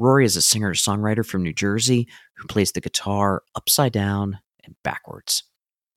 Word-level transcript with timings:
Rory 0.00 0.24
is 0.24 0.34
a 0.34 0.40
singer 0.40 0.72
songwriter 0.72 1.26
from 1.26 1.42
New 1.42 1.52
Jersey 1.52 2.08
who 2.36 2.46
plays 2.46 2.72
the 2.72 2.80
guitar 2.80 3.42
upside 3.54 3.92
down 3.92 4.38
and 4.64 4.74
backwards. 4.82 5.42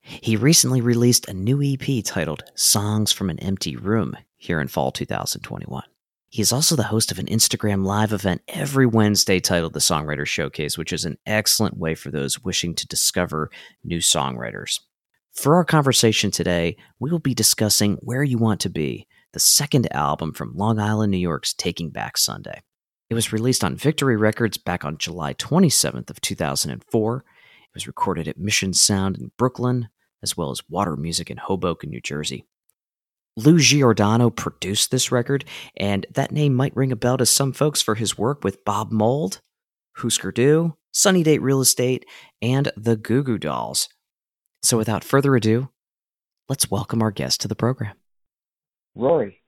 He 0.02 0.36
recently 0.36 0.82
released 0.82 1.26
a 1.26 1.32
new 1.32 1.62
EP 1.62 2.04
titled 2.04 2.44
Songs 2.54 3.12
from 3.12 3.30
an 3.30 3.38
Empty 3.38 3.76
Room 3.76 4.14
here 4.36 4.60
in 4.60 4.68
fall 4.68 4.92
2021. 4.92 5.84
He 6.28 6.42
is 6.42 6.52
also 6.52 6.76
the 6.76 6.82
host 6.82 7.12
of 7.12 7.18
an 7.18 7.28
Instagram 7.28 7.86
live 7.86 8.12
event 8.12 8.42
every 8.46 8.84
Wednesday 8.84 9.40
titled 9.40 9.72
The 9.72 9.80
Songwriter 9.80 10.26
Showcase, 10.26 10.76
which 10.76 10.92
is 10.92 11.06
an 11.06 11.16
excellent 11.24 11.78
way 11.78 11.94
for 11.94 12.10
those 12.10 12.44
wishing 12.44 12.74
to 12.74 12.86
discover 12.86 13.50
new 13.84 14.00
songwriters. 14.00 14.80
For 15.32 15.54
our 15.54 15.64
conversation 15.64 16.30
today, 16.30 16.76
we 17.00 17.10
will 17.10 17.20
be 17.20 17.32
discussing 17.32 17.96
Where 18.02 18.22
You 18.22 18.36
Want 18.36 18.60
to 18.60 18.68
Be, 18.68 19.06
the 19.32 19.40
second 19.40 19.90
album 19.94 20.34
from 20.34 20.54
Long 20.54 20.78
Island, 20.78 21.10
New 21.10 21.16
York's 21.16 21.54
Taking 21.54 21.88
Back 21.88 22.18
Sunday. 22.18 22.60
It 23.10 23.14
was 23.14 23.32
released 23.32 23.62
on 23.62 23.76
Victory 23.76 24.16
Records 24.16 24.56
back 24.56 24.84
on 24.84 24.98
July 24.98 25.34
27th 25.34 26.08
of 26.10 26.20
2004. 26.20 27.16
It 27.18 27.74
was 27.74 27.86
recorded 27.86 28.26
at 28.26 28.38
Mission 28.38 28.72
Sound 28.72 29.18
in 29.18 29.30
Brooklyn, 29.36 29.88
as 30.22 30.36
well 30.36 30.50
as 30.50 30.68
Water 30.68 30.96
Music 30.96 31.30
in 31.30 31.36
Hoboken, 31.36 31.90
New 31.90 32.00
Jersey. 32.00 32.46
Lou 33.36 33.58
Giordano 33.58 34.30
produced 34.30 34.90
this 34.90 35.12
record, 35.12 35.44
and 35.76 36.06
that 36.10 36.32
name 36.32 36.54
might 36.54 36.74
ring 36.76 36.92
a 36.92 36.96
bell 36.96 37.18
to 37.18 37.26
some 37.26 37.52
folks 37.52 37.82
for 37.82 37.96
his 37.96 38.16
work 38.16 38.42
with 38.42 38.64
Bob 38.64 38.90
Mould, 38.90 39.40
Husker 39.96 40.32
Du, 40.32 40.76
Sunny 40.92 41.22
Day 41.22 41.38
Real 41.38 41.60
Estate, 41.60 42.06
and 42.40 42.70
the 42.76 42.96
Goo 42.96 43.22
Goo 43.22 43.38
Dolls. 43.38 43.88
So 44.62 44.78
without 44.78 45.04
further 45.04 45.36
ado, 45.36 45.68
let's 46.48 46.70
welcome 46.70 47.02
our 47.02 47.10
guest 47.10 47.40
to 47.42 47.48
the 47.48 47.56
program. 47.56 47.96
Rory, 48.94 49.42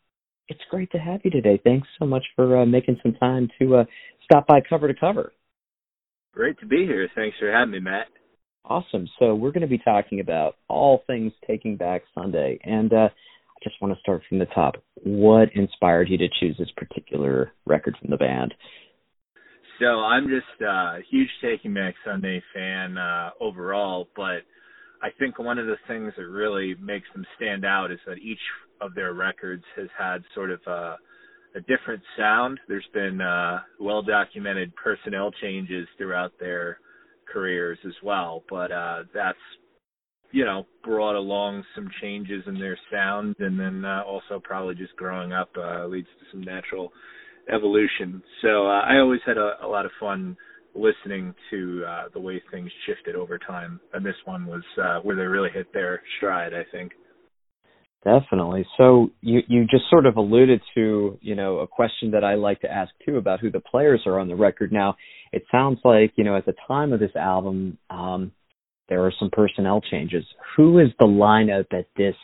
it's 0.48 0.60
great 0.70 0.90
to 0.92 0.98
have 0.98 1.20
you 1.24 1.30
today. 1.30 1.60
Thanks 1.62 1.88
so 1.98 2.06
much 2.06 2.24
for 2.34 2.58
uh, 2.58 2.66
making 2.66 2.98
some 3.02 3.14
time 3.14 3.48
to 3.58 3.76
uh, 3.76 3.84
stop 4.24 4.46
by 4.46 4.60
cover 4.60 4.88
to 4.88 4.94
cover. 4.98 5.32
Great 6.32 6.58
to 6.60 6.66
be 6.66 6.84
here. 6.86 7.08
Thanks 7.14 7.36
for 7.38 7.50
having 7.50 7.72
me, 7.72 7.80
Matt. 7.80 8.08
Awesome. 8.64 9.08
So 9.18 9.34
we're 9.34 9.52
going 9.52 9.62
to 9.62 9.68
be 9.68 9.78
talking 9.78 10.20
about 10.20 10.56
all 10.68 11.02
things 11.06 11.32
Taking 11.46 11.76
Back 11.76 12.02
Sunday, 12.14 12.58
and 12.64 12.92
uh, 12.92 13.08
I 13.08 13.58
just 13.62 13.80
want 13.80 13.94
to 13.94 14.00
start 14.00 14.22
from 14.28 14.38
the 14.38 14.46
top. 14.46 14.74
What 15.04 15.50
inspired 15.54 16.08
you 16.08 16.18
to 16.18 16.28
choose 16.40 16.56
this 16.58 16.70
particular 16.76 17.52
record 17.64 17.96
from 18.00 18.10
the 18.10 18.16
band? 18.16 18.54
So 19.80 19.86
I'm 19.86 20.28
just 20.28 20.60
a 20.62 20.98
huge 21.10 21.28
Taking 21.42 21.74
Back 21.74 21.94
Sunday 22.04 22.42
fan 22.52 22.98
uh, 22.98 23.30
overall, 23.40 24.08
but 24.16 24.42
I 25.02 25.08
think 25.18 25.38
one 25.38 25.58
of 25.58 25.66
the 25.66 25.76
things 25.86 26.12
that 26.16 26.26
really 26.26 26.74
makes 26.80 27.06
them 27.14 27.24
stand 27.36 27.64
out 27.64 27.90
is 27.90 27.98
that 28.06 28.18
each 28.18 28.40
of 28.80 28.94
their 28.94 29.14
records 29.14 29.64
has 29.76 29.88
had 29.98 30.22
sort 30.34 30.50
of 30.50 30.60
a, 30.66 30.96
a 31.54 31.60
different 31.60 32.02
sound. 32.16 32.58
There's 32.68 32.88
been 32.92 33.20
uh, 33.20 33.60
well 33.80 34.02
documented 34.02 34.74
personnel 34.76 35.30
changes 35.40 35.86
throughout 35.98 36.32
their 36.38 36.78
careers 37.32 37.78
as 37.86 37.94
well, 38.02 38.42
but 38.48 38.70
uh, 38.72 39.04
that's 39.14 39.38
you 40.32 40.44
know 40.44 40.66
brought 40.84 41.16
along 41.16 41.64
some 41.74 41.88
changes 42.00 42.42
in 42.46 42.58
their 42.58 42.78
sound, 42.92 43.36
and 43.38 43.58
then 43.58 43.84
uh, 43.84 44.02
also 44.06 44.40
probably 44.42 44.74
just 44.74 44.96
growing 44.96 45.32
up 45.32 45.50
uh, 45.56 45.86
leads 45.86 46.08
to 46.18 46.26
some 46.30 46.42
natural 46.42 46.92
evolution. 47.52 48.22
So 48.42 48.66
uh, 48.66 48.80
I 48.80 48.98
always 48.98 49.20
had 49.26 49.38
a, 49.38 49.54
a 49.62 49.68
lot 49.68 49.86
of 49.86 49.92
fun 50.00 50.36
listening 50.76 51.34
to 51.50 51.84
uh, 51.86 52.02
the 52.12 52.20
way 52.20 52.42
things 52.50 52.70
shifted 52.86 53.14
over 53.14 53.38
time, 53.38 53.80
and 53.92 54.04
this 54.04 54.16
one 54.24 54.46
was 54.46 54.62
uh, 54.82 55.00
where 55.00 55.16
they 55.16 55.22
really 55.22 55.50
hit 55.50 55.72
their 55.72 56.02
stride. 56.18 56.52
I 56.54 56.64
think. 56.70 56.92
Definitely. 58.06 58.64
So 58.76 59.10
you 59.20 59.40
you 59.48 59.64
just 59.64 59.90
sort 59.90 60.06
of 60.06 60.16
alluded 60.16 60.60
to 60.76 61.18
you 61.20 61.34
know 61.34 61.58
a 61.58 61.66
question 61.66 62.12
that 62.12 62.22
I 62.22 62.34
like 62.34 62.60
to 62.60 62.70
ask 62.70 62.92
too 63.04 63.16
about 63.16 63.40
who 63.40 63.50
the 63.50 63.58
players 63.60 64.02
are 64.06 64.20
on 64.20 64.28
the 64.28 64.36
record. 64.36 64.70
Now 64.72 64.96
it 65.32 65.42
sounds 65.50 65.80
like 65.84 66.12
you 66.14 66.22
know 66.22 66.36
at 66.36 66.46
the 66.46 66.54
time 66.68 66.92
of 66.92 67.00
this 67.00 67.16
album 67.16 67.78
um, 67.90 68.30
there 68.88 69.04
are 69.04 69.12
some 69.18 69.30
personnel 69.32 69.80
changes. 69.90 70.24
Who 70.56 70.78
is 70.78 70.88
the 71.00 71.06
lineup 71.06 71.66
at 71.72 71.88
this 71.96 72.14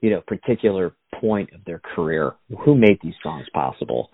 you 0.00 0.10
know 0.10 0.20
particular 0.24 0.94
point 1.20 1.50
of 1.52 1.64
their 1.64 1.80
career? 1.96 2.34
Who 2.64 2.76
made 2.76 2.98
these 3.02 3.14
songs 3.20 3.46
possible? 3.52 4.10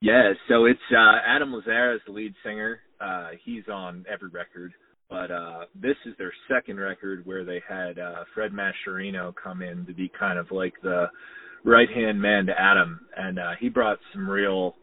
Yeah, 0.00 0.32
so 0.48 0.64
it's 0.64 0.78
uh 0.92 1.16
Adam 1.26 1.52
Lazzara 1.52 1.94
is 1.96 2.00
the 2.06 2.12
lead 2.12 2.34
singer. 2.44 2.80
Uh 3.00 3.30
he's 3.44 3.64
on 3.70 4.04
every 4.10 4.28
record. 4.30 4.72
But 5.10 5.30
uh 5.30 5.64
this 5.74 5.96
is 6.06 6.14
their 6.18 6.32
second 6.50 6.78
record 6.80 7.26
where 7.26 7.44
they 7.44 7.60
had 7.68 7.98
uh 7.98 8.24
Fred 8.34 8.52
Mascherino 8.52 9.34
come 9.42 9.60
in 9.62 9.84
to 9.86 9.92
be 9.92 10.10
kind 10.18 10.38
of 10.38 10.50
like 10.50 10.72
the 10.82 11.06
right 11.64 11.88
hand 11.90 12.20
man 12.20 12.46
to 12.46 12.58
Adam 12.58 13.00
and 13.16 13.38
uh 13.38 13.52
he 13.60 13.68
brought 13.68 13.98
some 14.12 14.28
real 14.28 14.74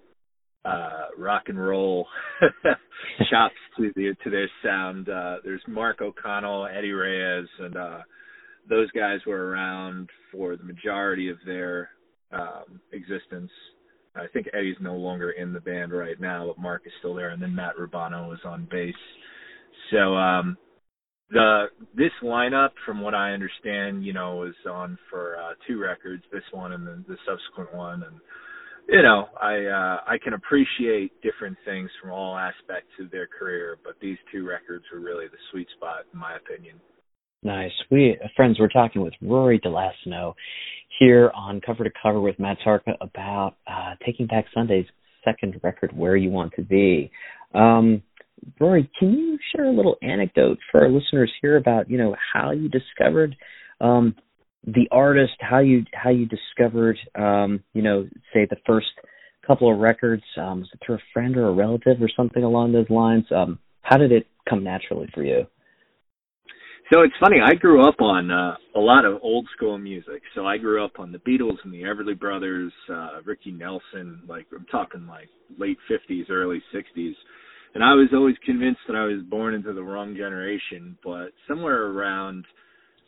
uh 0.66 1.08
rock 1.18 1.44
and 1.48 1.60
roll 1.60 2.08
chops 3.32 3.56
to 3.78 3.92
the 3.96 4.14
to 4.24 4.30
their 4.30 4.50
sound. 4.64 5.10
Uh 5.10 5.38
there's 5.44 5.64
Mark 5.68 6.02
O'Connell, 6.02 6.68
Eddie 6.68 6.92
Reyes 6.92 7.48
and 7.60 7.76
uh 7.76 8.00
those 8.70 8.92
guys 8.92 9.20
were 9.26 9.48
around 9.50 10.10
for 10.32 10.56
the 10.58 10.64
majority 10.64 11.30
of 11.30 11.38
their 11.44 11.90
um 12.32 12.80
existence 12.92 13.50
I 14.20 14.28
think 14.28 14.48
Eddie's 14.54 14.78
no 14.80 14.96
longer 14.96 15.32
in 15.32 15.54
the 15.54 15.60
band 15.60 15.92
right 15.92 16.20
now, 16.20 16.48
but 16.48 16.62
Mark 16.62 16.84
is 16.86 16.94
still 17.00 17.14
there, 17.14 17.30
and 17.30 17.42
then 17.42 17.56
Matt 17.56 17.78
Rubano 17.78 18.34
is 18.34 18.40
on 18.46 18.68
bass. 18.70 18.96
So 19.92 20.16
um, 20.16 20.58
the 21.30 21.66
this 21.96 22.12
lineup, 22.24 22.72
from 22.86 23.02
what 23.02 23.14
I 23.14 23.32
understand, 23.32 24.06
you 24.06 24.14
know, 24.14 24.38
was 24.38 24.56
on 24.70 24.98
for 25.10 25.38
uh, 25.38 25.54
two 25.68 25.80
records, 25.80 26.24
this 26.32 26.44
one 26.52 26.74
and 26.74 26.88
then 26.88 27.06
the 27.08 27.18
subsequent 27.26 27.74
one, 27.76 28.04
and 28.04 28.16
you 28.88 29.02
know, 29.02 29.28
I 29.42 29.66
uh, 29.66 30.00
I 30.08 30.18
can 30.24 30.34
appreciate 30.34 31.12
different 31.22 31.58
things 31.66 31.90
from 32.02 32.12
all 32.12 32.38
aspects 32.38 32.92
of 33.02 33.12
their 33.12 33.28
career, 33.28 33.78
but 33.84 33.96
these 34.02 34.18
two 34.32 34.48
records 34.48 34.86
were 34.94 35.00
really 35.00 35.28
the 35.28 35.38
sweet 35.52 35.68
spot, 35.76 36.06
in 36.14 36.20
my 36.20 36.38
opinion. 36.38 36.80
Nice. 37.44 37.72
We 37.92 38.18
friends, 38.36 38.60
we're 38.60 38.68
talking 38.68 39.04
with 39.04 39.14
Rory 39.22 39.60
DeLasno 39.60 40.34
here 41.00 41.32
on 41.36 41.62
Cover 41.62 41.84
to 41.84 41.92
Cover 42.02 42.20
with 42.20 42.40
Matt 42.40 42.58
Tarka 42.66 42.96
about 43.00 43.56
uh, 43.68 43.94
Taking 44.06 44.26
Back 44.26 44.46
Sunday's 44.54 44.88
second 45.24 45.60
record, 45.64 45.96
Where 45.96 46.16
You 46.16 46.32
Want 46.32 46.54
to 46.56 46.64
Be. 46.64 47.12
Um, 47.54 48.02
Rory, 48.60 48.90
can 48.98 49.14
you 49.14 49.38
share 49.56 49.66
a 49.66 49.72
little 49.72 49.98
anecdote 50.02 50.58
for 50.72 50.82
our 50.82 50.90
listeners 50.90 51.32
here 51.42 51.58
about 51.58 51.90
you 51.90 51.98
know 51.98 52.16
how 52.34 52.52
you 52.52 52.70
discovered 52.70 53.36
um, 53.82 54.16
the 54.66 54.88
artist, 54.92 55.34
how 55.40 55.60
you 55.60 55.86
how 55.94 56.10
you 56.10 56.26
discovered 56.26 56.98
um, 57.16 57.64
you 57.74 57.84
know 57.84 58.08
say 58.34 58.48
the 58.50 58.58
first 58.66 58.88
couple 59.46 59.72
of 59.72 59.80
records? 59.80 60.24
Um, 60.38 60.62
was 60.62 60.70
it 60.74 60.80
through 60.84 60.96
a 60.96 61.10
friend 61.14 61.38
or 61.38 61.50
a 61.50 61.54
relative 61.54 62.02
or 62.02 62.10
something 62.16 62.44
along 62.44 62.74
those 62.74 62.90
lines? 62.90 63.26
Um, 63.32 63.60
how 63.82 63.98
did 63.98 64.12
it 64.12 64.26
come 64.50 64.64
naturally 64.64 65.08
for 65.14 65.24
you? 65.24 65.46
So 66.94 67.02
it's 67.02 67.14
funny. 67.20 67.38
I 67.44 67.54
grew 67.54 67.86
up 67.86 68.00
on 68.00 68.32
uh, 68.32 68.56
a 68.76 68.80
lot 68.80 69.04
of 69.04 69.20
old 69.22 69.46
school 69.56 69.78
music. 69.78 70.22
So 70.34 70.46
I 70.46 70.58
grew 70.58 70.84
up 70.84 71.00
on 71.00 71.12
the 71.12 71.18
Beatles 71.20 71.58
and 71.66 71.74
the 71.74 71.82
Everly 71.82 72.18
Brothers, 72.18 72.72
uh, 72.90 73.20
Ricky 73.26 73.52
Nelson. 73.52 74.22
Like 74.28 74.46
I'm 74.56 74.66
talking 74.72 75.06
like 75.06 75.28
late 75.58 75.78
'50s, 75.92 76.30
early 76.30 76.64
'60s. 76.74 77.14
And 77.76 77.84
I 77.84 77.94
was 77.94 78.08
always 78.14 78.38
convinced 78.46 78.80
that 78.88 78.96
I 78.96 79.04
was 79.04 79.22
born 79.30 79.54
into 79.54 79.74
the 79.74 79.84
wrong 79.84 80.16
generation. 80.16 80.98
But 81.04 81.32
somewhere 81.46 81.88
around 81.88 82.46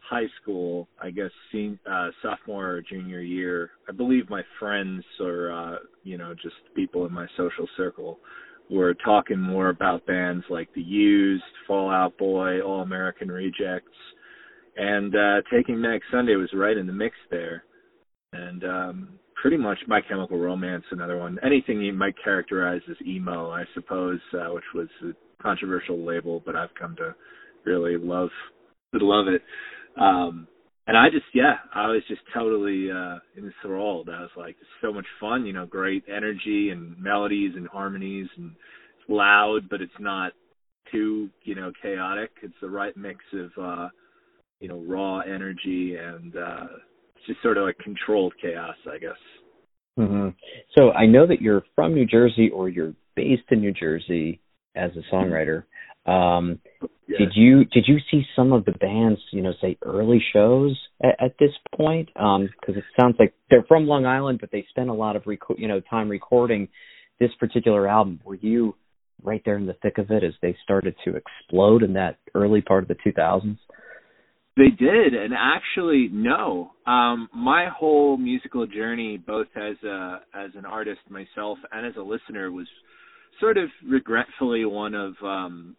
high 0.10 0.28
school, 0.42 0.88
I 1.02 1.12
guess, 1.12 1.32
seen, 1.52 1.80
uh, 1.90 2.10
sophomore 2.22 2.70
or 2.72 2.82
junior 2.82 3.22
year, 3.22 3.72
I 3.88 3.92
believe 3.92 4.30
my 4.30 4.42
friends 4.60 5.04
or 5.20 5.52
uh, 5.52 5.76
you 6.04 6.18
know 6.18 6.34
just 6.34 6.56
people 6.76 7.06
in 7.06 7.14
my 7.14 7.28
social 7.38 7.68
circle 7.78 8.20
we're 8.70 8.94
talking 8.94 9.40
more 9.40 9.70
about 9.70 10.06
bands 10.06 10.46
like 10.50 10.72
The 10.76 10.82
Used, 10.82 11.44
Fall 11.66 11.90
Out 11.90 12.18
Boy, 12.18 12.62
All 12.62 12.82
American 12.82 13.30
Rejects, 13.30 13.88
and 14.78 15.16
uh, 15.16 15.42
Taking 15.52 15.82
Back 15.82 16.02
Sunday 16.12 16.36
was 16.36 16.50
right 16.54 16.78
in 16.78 16.86
the 16.86 16.94
mix 16.94 17.16
there. 17.32 17.64
And 18.32 18.64
um, 18.64 19.10
pretty 19.42 19.58
much 19.58 19.80
My 19.88 20.02
Chemical 20.02 20.38
Romance, 20.38 20.84
another 20.92 21.18
one. 21.18 21.40
Anything 21.44 21.82
you 21.82 21.94
might 21.94 22.14
characterize 22.24 22.82
as 22.90 22.96
emo, 23.06 23.50
I 23.50 23.64
suppose, 23.74 24.20
uh, 24.36 24.54
which 24.54 24.64
was 24.76 24.88
a 25.04 25.42
controversial 25.42 26.06
label, 26.06 26.44
but 26.46 26.56
I've 26.56 26.74
come 26.80 26.96
to 26.98 27.16
really 27.66 27.98
love 27.98 28.30
love 28.94 29.28
it. 29.28 29.42
Um, 29.98 30.48
and 30.90 30.98
I 30.98 31.10
just 31.12 31.26
yeah, 31.36 31.58
I 31.74 31.88
was 31.88 32.02
just 32.08 32.22
totally 32.34 32.90
uh 32.92 33.20
enthralled. 33.38 34.10
I 34.10 34.22
was 34.22 34.32
like, 34.36 34.56
it's 34.60 34.70
so 34.82 34.92
much 34.92 35.06
fun, 35.20 35.46
you 35.46 35.54
know, 35.54 35.68
great 35.68 36.04
energy 36.08 36.70
and 36.72 36.98
melodies 37.00 37.54
and 37.56 37.68
harmonies 37.68 38.28
and 38.38 38.52
it's 39.00 39.10
loud, 39.10 39.70
but 39.70 39.82
it's 39.82 39.92
not 40.00 40.34
too, 40.92 41.30
you 41.44 41.54
know, 41.54 41.72
chaotic. 41.82 42.32
It's 42.42 42.56
the 42.60 42.70
right 42.70 42.98
mix 42.98 43.20
of 43.34 43.52
uh, 43.62 43.90
you 44.60 44.68
know, 44.68 44.84
raw 44.88 45.20
energy 45.20 45.96
and 45.96 46.36
uh 46.36 46.68
it's 47.16 47.28
just 47.28 47.42
sort 47.44 47.58
of 47.58 47.66
like 47.66 47.78
controlled 47.78 48.34
chaos, 48.42 48.76
I 48.92 48.98
guess. 48.98 49.12
Mm-hmm. 50.00 50.30
So 50.76 50.92
I 50.92 51.06
know 51.06 51.28
that 51.28 51.42
you're 51.42 51.64
from 51.76 51.94
New 51.94 52.06
Jersey 52.06 52.50
or 52.50 52.68
you're 52.68 52.94
based 53.16 53.44
in 53.52 53.60
New 53.60 53.74
Jersey 53.74 54.40
as 54.76 54.92
a 54.96 55.14
songwriter. 55.14 55.64
Um, 56.10 56.60
yeah. 57.08 57.18
Did 57.20 57.32
you 57.36 57.66
did 57.66 57.86
you 57.88 57.98
see 58.12 58.24
some 58.36 58.54
of 58.54 58.66
the 58.66 58.72
bands, 58.72 59.20
you 59.32 59.42
know, 59.42 59.54
say 59.62 59.78
early 59.84 60.24
shows 60.32 60.80
at, 61.04 61.16
at 61.20 61.36
this 61.40 61.52
point? 61.76 62.08
Because 62.08 62.36
um, 62.38 62.50
it 62.68 62.84
sounds 63.00 63.16
like 63.20 63.34
they're 63.50 63.66
from 63.68 63.88
Long 63.88 64.06
Island, 64.06 64.40
but 64.40 64.52
they 64.52 64.66
spent 64.70 64.90
a 64.90 64.94
lot 64.94 65.16
of 65.16 65.24
reco- 65.24 65.58
you 65.58 65.68
know 65.68 65.82
time 65.82 66.10
recording 66.10 66.68
this 67.20 67.32
particular 67.40 67.88
album. 67.88 68.20
Were 68.24 68.36
you 68.36 68.76
right 69.24 69.42
there 69.44 69.58
in 69.58 69.66
the 69.66 69.76
thick 69.82 69.98
of 69.98 70.12
it 70.12 70.24
as 70.24 70.34
they 70.42 70.56
started 70.64 70.96
to 71.06 71.16
explode 71.16 71.84
in 71.84 71.94
that 71.94 72.18
early 72.34 72.62
part 72.62 72.84
of 72.84 72.88
the 72.88 72.96
2000s? 72.96 73.58
They 74.56 74.70
did, 74.70 75.14
and 75.14 75.34
actually, 75.34 76.10
no. 76.12 76.72
Um, 76.86 77.30
my 77.34 77.68
whole 77.70 78.18
musical 78.18 78.68
journey, 78.68 79.18
both 79.18 79.48
as 79.56 79.82
a 79.84 80.20
as 80.34 80.52
an 80.56 80.66
artist 80.66 81.02
myself 81.10 81.58
and 81.72 81.86
as 81.86 81.94
a 81.98 82.02
listener, 82.02 82.52
was 82.52 82.68
sort 83.40 83.58
of 83.58 83.70
regretfully 83.88 84.66
one 84.66 84.94
of 84.94 85.14
um, 85.24 85.76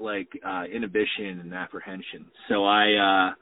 like 0.00 0.28
uh, 0.46 0.64
inhibition 0.64 1.40
and 1.40 1.54
apprehension. 1.54 2.26
So 2.48 2.64
I 2.64 2.92
uh, 2.94 3.34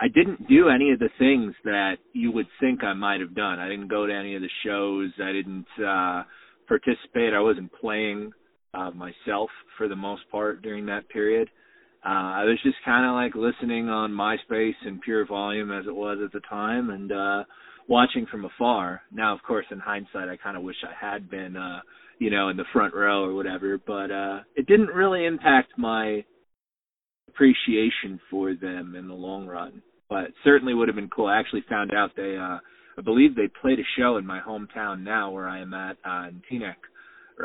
I 0.00 0.08
didn't 0.14 0.48
do 0.48 0.68
any 0.68 0.92
of 0.92 0.98
the 0.98 1.10
things 1.18 1.54
that 1.64 1.96
you 2.12 2.32
would 2.32 2.46
think 2.60 2.82
I 2.82 2.92
might 2.92 3.20
have 3.20 3.34
done. 3.34 3.58
I 3.58 3.68
didn't 3.68 3.88
go 3.88 4.06
to 4.06 4.12
any 4.12 4.34
of 4.34 4.42
the 4.42 4.50
shows. 4.64 5.10
I 5.22 5.32
didn't 5.32 5.66
uh, 5.78 6.24
participate. 6.66 7.34
I 7.34 7.40
wasn't 7.40 7.70
playing 7.80 8.32
uh, 8.74 8.90
myself 8.90 9.50
for 9.76 9.88
the 9.88 9.96
most 9.96 10.22
part 10.30 10.62
during 10.62 10.86
that 10.86 11.08
period 11.08 11.48
uh, 12.04 12.42
I 12.42 12.44
was 12.44 12.58
just 12.64 12.76
kind 12.84 13.06
of 13.06 13.14
like 13.14 13.34
listening 13.36 13.88
on 13.88 14.10
MySpace 14.10 14.74
and 14.84 15.00
PureVolume 15.04 15.78
as 15.78 15.86
it 15.86 15.94
was 15.94 16.18
at 16.24 16.32
the 16.32 16.40
time 16.48 16.90
and 16.90 17.12
uh 17.12 17.44
watching 17.88 18.26
from 18.26 18.44
afar. 18.44 19.02
Now, 19.12 19.34
of 19.34 19.42
course, 19.42 19.66
in 19.70 19.78
hindsight, 19.78 20.28
I 20.28 20.36
kind 20.36 20.56
of 20.56 20.62
wish 20.62 20.76
I 20.84 20.94
had 20.94 21.28
been, 21.28 21.56
uh, 21.56 21.80
you 22.18 22.30
know, 22.30 22.48
in 22.48 22.56
the 22.56 22.64
front 22.72 22.94
row 22.94 23.24
or 23.24 23.34
whatever, 23.34 23.78
but 23.78 24.10
uh 24.10 24.40
it 24.56 24.66
didn't 24.66 24.88
really 24.88 25.24
impact 25.24 25.72
my 25.76 26.24
appreciation 27.28 28.20
for 28.30 28.54
them 28.54 28.94
in 28.96 29.08
the 29.08 29.14
long 29.14 29.46
run. 29.46 29.82
But 30.08 30.32
certainly 30.44 30.74
would 30.74 30.88
have 30.88 30.96
been 30.96 31.08
cool. 31.08 31.26
I 31.26 31.38
actually 31.38 31.64
found 31.68 31.92
out 31.94 32.10
they 32.16 32.36
uh 32.36 32.58
I 32.98 33.02
believe 33.04 33.34
they 33.34 33.48
played 33.60 33.78
a 33.78 33.88
show 33.98 34.16
in 34.16 34.26
my 34.26 34.40
hometown 34.40 35.02
now 35.02 35.30
where 35.30 35.48
I 35.48 35.60
am 35.60 35.74
at 35.74 35.96
uh 36.04 36.28
in 36.28 36.42
Teaneck 36.50 36.76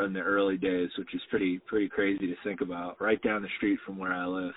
in 0.04 0.12
the 0.12 0.20
early 0.20 0.56
days, 0.56 0.90
which 0.98 1.14
is 1.14 1.20
pretty 1.30 1.60
pretty 1.66 1.88
crazy 1.88 2.26
to 2.26 2.34
think 2.44 2.60
about. 2.60 3.00
Right 3.00 3.20
down 3.22 3.42
the 3.42 3.48
street 3.56 3.78
from 3.84 3.98
where 3.98 4.12
I 4.12 4.26
live. 4.26 4.54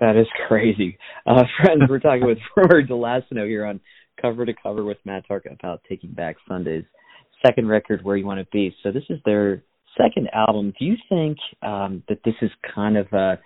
That 0.00 0.16
is 0.16 0.26
crazy, 0.48 0.96
uh, 1.26 1.42
friends. 1.62 1.82
We're 1.88 1.98
talking 1.98 2.26
with 2.26 2.38
Robert 2.56 2.88
DeLasino 2.88 3.46
here 3.46 3.66
on 3.66 3.80
Cover 4.20 4.46
to 4.46 4.54
Cover 4.62 4.84
with 4.84 4.96
Matt 5.04 5.28
Tarka 5.28 5.52
about 5.52 5.82
Taking 5.88 6.12
Back 6.12 6.36
Sunday's 6.48 6.84
second 7.44 7.68
record, 7.68 8.04
Where 8.04 8.16
You 8.16 8.26
Want 8.26 8.40
to 8.40 8.46
Be. 8.52 8.74
So 8.82 8.92
this 8.92 9.04
is 9.08 9.18
their 9.24 9.62
second 10.00 10.28
album. 10.32 10.72
Do 10.78 10.84
you 10.84 10.96
think 11.08 11.38
um, 11.62 12.02
that 12.08 12.18
this 12.24 12.34
is 12.42 12.50
kind 12.74 12.96
of 12.96 13.06
a 13.12 13.38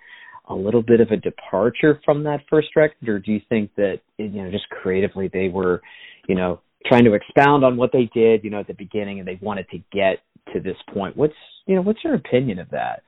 a 0.47 0.53
little 0.53 0.83
bit 0.83 1.01
of 1.01 1.09
a 1.09 1.17
departure 1.17 1.99
from 2.05 2.23
that 2.23 2.39
first 2.49 2.67
record, 2.75 3.09
or 3.09 3.17
do 3.17 3.31
you 3.31 3.41
think 3.49 3.73
that 3.75 4.01
you 4.17 4.43
know 4.43 4.51
just 4.51 4.69
creatively 4.69 5.27
they 5.31 5.47
were, 5.47 5.81
you 6.27 6.35
know, 6.35 6.61
trying 6.87 7.03
to 7.05 7.13
expound 7.13 7.63
on 7.63 7.77
what 7.77 7.91
they 7.91 8.09
did, 8.13 8.43
you 8.43 8.49
know, 8.49 8.59
at 8.59 8.67
the 8.67 8.73
beginning, 8.73 9.19
and 9.19 9.27
they 9.27 9.39
wanted 9.41 9.67
to 9.69 9.77
get 9.91 10.19
to 10.53 10.59
this 10.59 10.77
point. 10.93 11.17
What's 11.17 11.33
you 11.65 11.75
know 11.75 11.81
what's 11.81 12.03
your 12.03 12.15
opinion 12.15 12.59
of 12.59 12.69
that? 12.71 13.01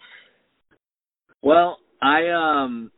Well, 1.42 1.78
I 2.02 2.30
um 2.30 2.92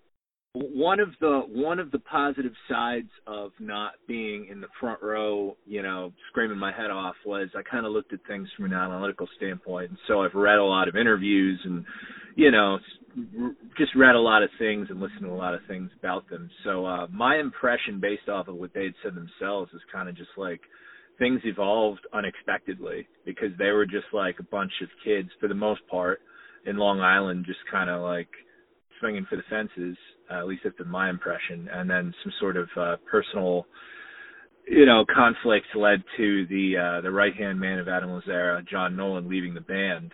one 0.53 0.99
of 0.99 1.09
the 1.21 1.41
one 1.47 1.77
of 1.77 1.91
the 1.91 1.99
positive 1.99 2.53
sides 2.67 3.09
of 3.27 3.51
not 3.59 3.93
being 4.07 4.47
in 4.51 4.61
the 4.61 4.67
front 4.79 5.01
row, 5.03 5.55
you 5.67 5.83
know, 5.83 6.11
screaming 6.29 6.57
my 6.57 6.71
head 6.71 6.89
off 6.89 7.15
was 7.23 7.49
I 7.55 7.61
kind 7.69 7.85
of 7.85 7.91
looked 7.91 8.13
at 8.13 8.19
things 8.27 8.47
from 8.55 8.65
an 8.65 8.73
analytical 8.73 9.27
standpoint. 9.37 9.89
And 9.89 9.99
so 10.07 10.23
I've 10.23 10.33
read 10.33 10.57
a 10.57 10.63
lot 10.63 10.87
of 10.87 10.95
interviews 10.95 11.59
and 11.63 11.85
you 12.35 12.51
know, 12.51 12.79
just 13.77 13.95
read 13.95 14.15
a 14.15 14.19
lot 14.19 14.41
of 14.41 14.49
things 14.57 14.87
and 14.89 14.99
listened 14.99 15.21
to 15.21 15.29
a 15.29 15.35
lot 15.35 15.53
of 15.53 15.61
things 15.67 15.91
about 15.99 16.27
them. 16.29 16.49
So 16.63 16.83
uh 16.85 17.07
my 17.11 17.37
impression 17.37 17.99
based 17.99 18.27
off 18.27 18.47
of 18.47 18.55
what 18.55 18.73
they 18.73 18.85
had 18.85 18.93
said 19.03 19.13
themselves 19.13 19.71
is 19.73 19.81
kind 19.93 20.09
of 20.09 20.17
just 20.17 20.31
like 20.35 20.61
things 21.19 21.41
evolved 21.43 22.01
unexpectedly 22.11 23.07
because 23.23 23.49
they 23.59 23.69
were 23.69 23.85
just 23.85 24.07
like 24.13 24.37
a 24.39 24.43
bunch 24.43 24.71
of 24.81 24.89
kids 25.05 25.29
for 25.39 25.47
the 25.47 25.53
most 25.53 25.81
part 25.91 26.21
in 26.65 26.77
Long 26.77 27.01
Island, 27.01 27.45
just 27.45 27.59
kind 27.71 27.89
of 27.89 28.01
like 28.01 28.29
swinging 28.99 29.25
for 29.29 29.35
the 29.35 29.43
fences. 29.49 29.97
Uh, 30.31 30.39
at 30.39 30.47
least 30.47 30.61
that's 30.63 30.77
been 30.77 30.89
my 30.89 31.09
impression. 31.09 31.67
And 31.71 31.89
then 31.89 32.13
some 32.23 32.33
sort 32.39 32.57
of 32.57 32.69
uh, 32.77 32.95
personal, 33.09 33.65
you 34.67 34.85
know, 34.85 35.05
conflicts 35.13 35.67
led 35.75 36.03
to 36.17 36.45
the 36.47 36.77
uh, 36.77 37.01
the 37.01 37.11
right 37.11 37.35
hand 37.35 37.59
man 37.59 37.79
of 37.79 37.87
Adam 37.87 38.09
Lazzara, 38.09 38.67
John 38.67 38.95
Nolan, 38.95 39.29
leaving 39.29 39.53
the 39.53 39.61
band. 39.61 40.11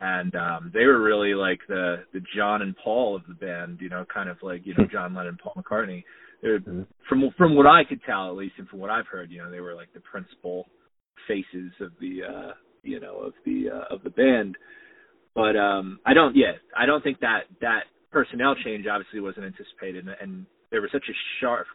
And 0.00 0.34
um 0.36 0.70
they 0.72 0.84
were 0.84 1.02
really 1.02 1.34
like 1.34 1.58
the 1.68 2.04
the 2.12 2.20
John 2.36 2.62
and 2.62 2.76
Paul 2.76 3.16
of 3.16 3.22
the 3.26 3.34
band, 3.34 3.78
you 3.80 3.88
know, 3.88 4.04
kind 4.12 4.28
of 4.28 4.36
like 4.42 4.64
you 4.64 4.74
know 4.78 4.86
John 4.92 5.12
Lennon, 5.12 5.38
Paul 5.42 5.54
McCartney 5.60 6.04
they're, 6.42 6.60
from 7.08 7.30
from 7.36 7.56
what 7.56 7.66
I 7.66 7.82
could 7.88 8.00
tell, 8.04 8.28
at 8.28 8.36
least, 8.36 8.54
and 8.58 8.68
from 8.68 8.78
what 8.78 8.90
I've 8.90 9.06
heard, 9.06 9.30
you 9.30 9.42
know, 9.42 9.50
they 9.50 9.60
were 9.60 9.74
like 9.74 9.92
the 9.92 10.00
principal 10.00 10.66
faces 11.26 11.72
of 11.80 11.90
the 12.00 12.20
uh 12.22 12.52
you 12.82 13.00
know 13.00 13.16
of 13.18 13.32
the 13.44 13.66
uh, 13.74 13.94
of 13.94 14.02
the 14.04 14.10
band. 14.10 14.56
But 15.34 15.56
um 15.56 15.98
I 16.06 16.14
don't 16.14 16.36
yeah, 16.36 16.52
I 16.76 16.86
don't 16.86 17.02
think 17.02 17.20
that 17.20 17.40
that 17.60 17.84
personnel 18.10 18.54
change 18.64 18.86
obviously 18.90 19.20
wasn't 19.20 19.44
anticipated 19.44 20.06
and, 20.06 20.16
and 20.20 20.46
there 20.70 20.80
was 20.80 20.90
such 20.92 21.08
a 21.08 21.16
sharp 21.40 21.66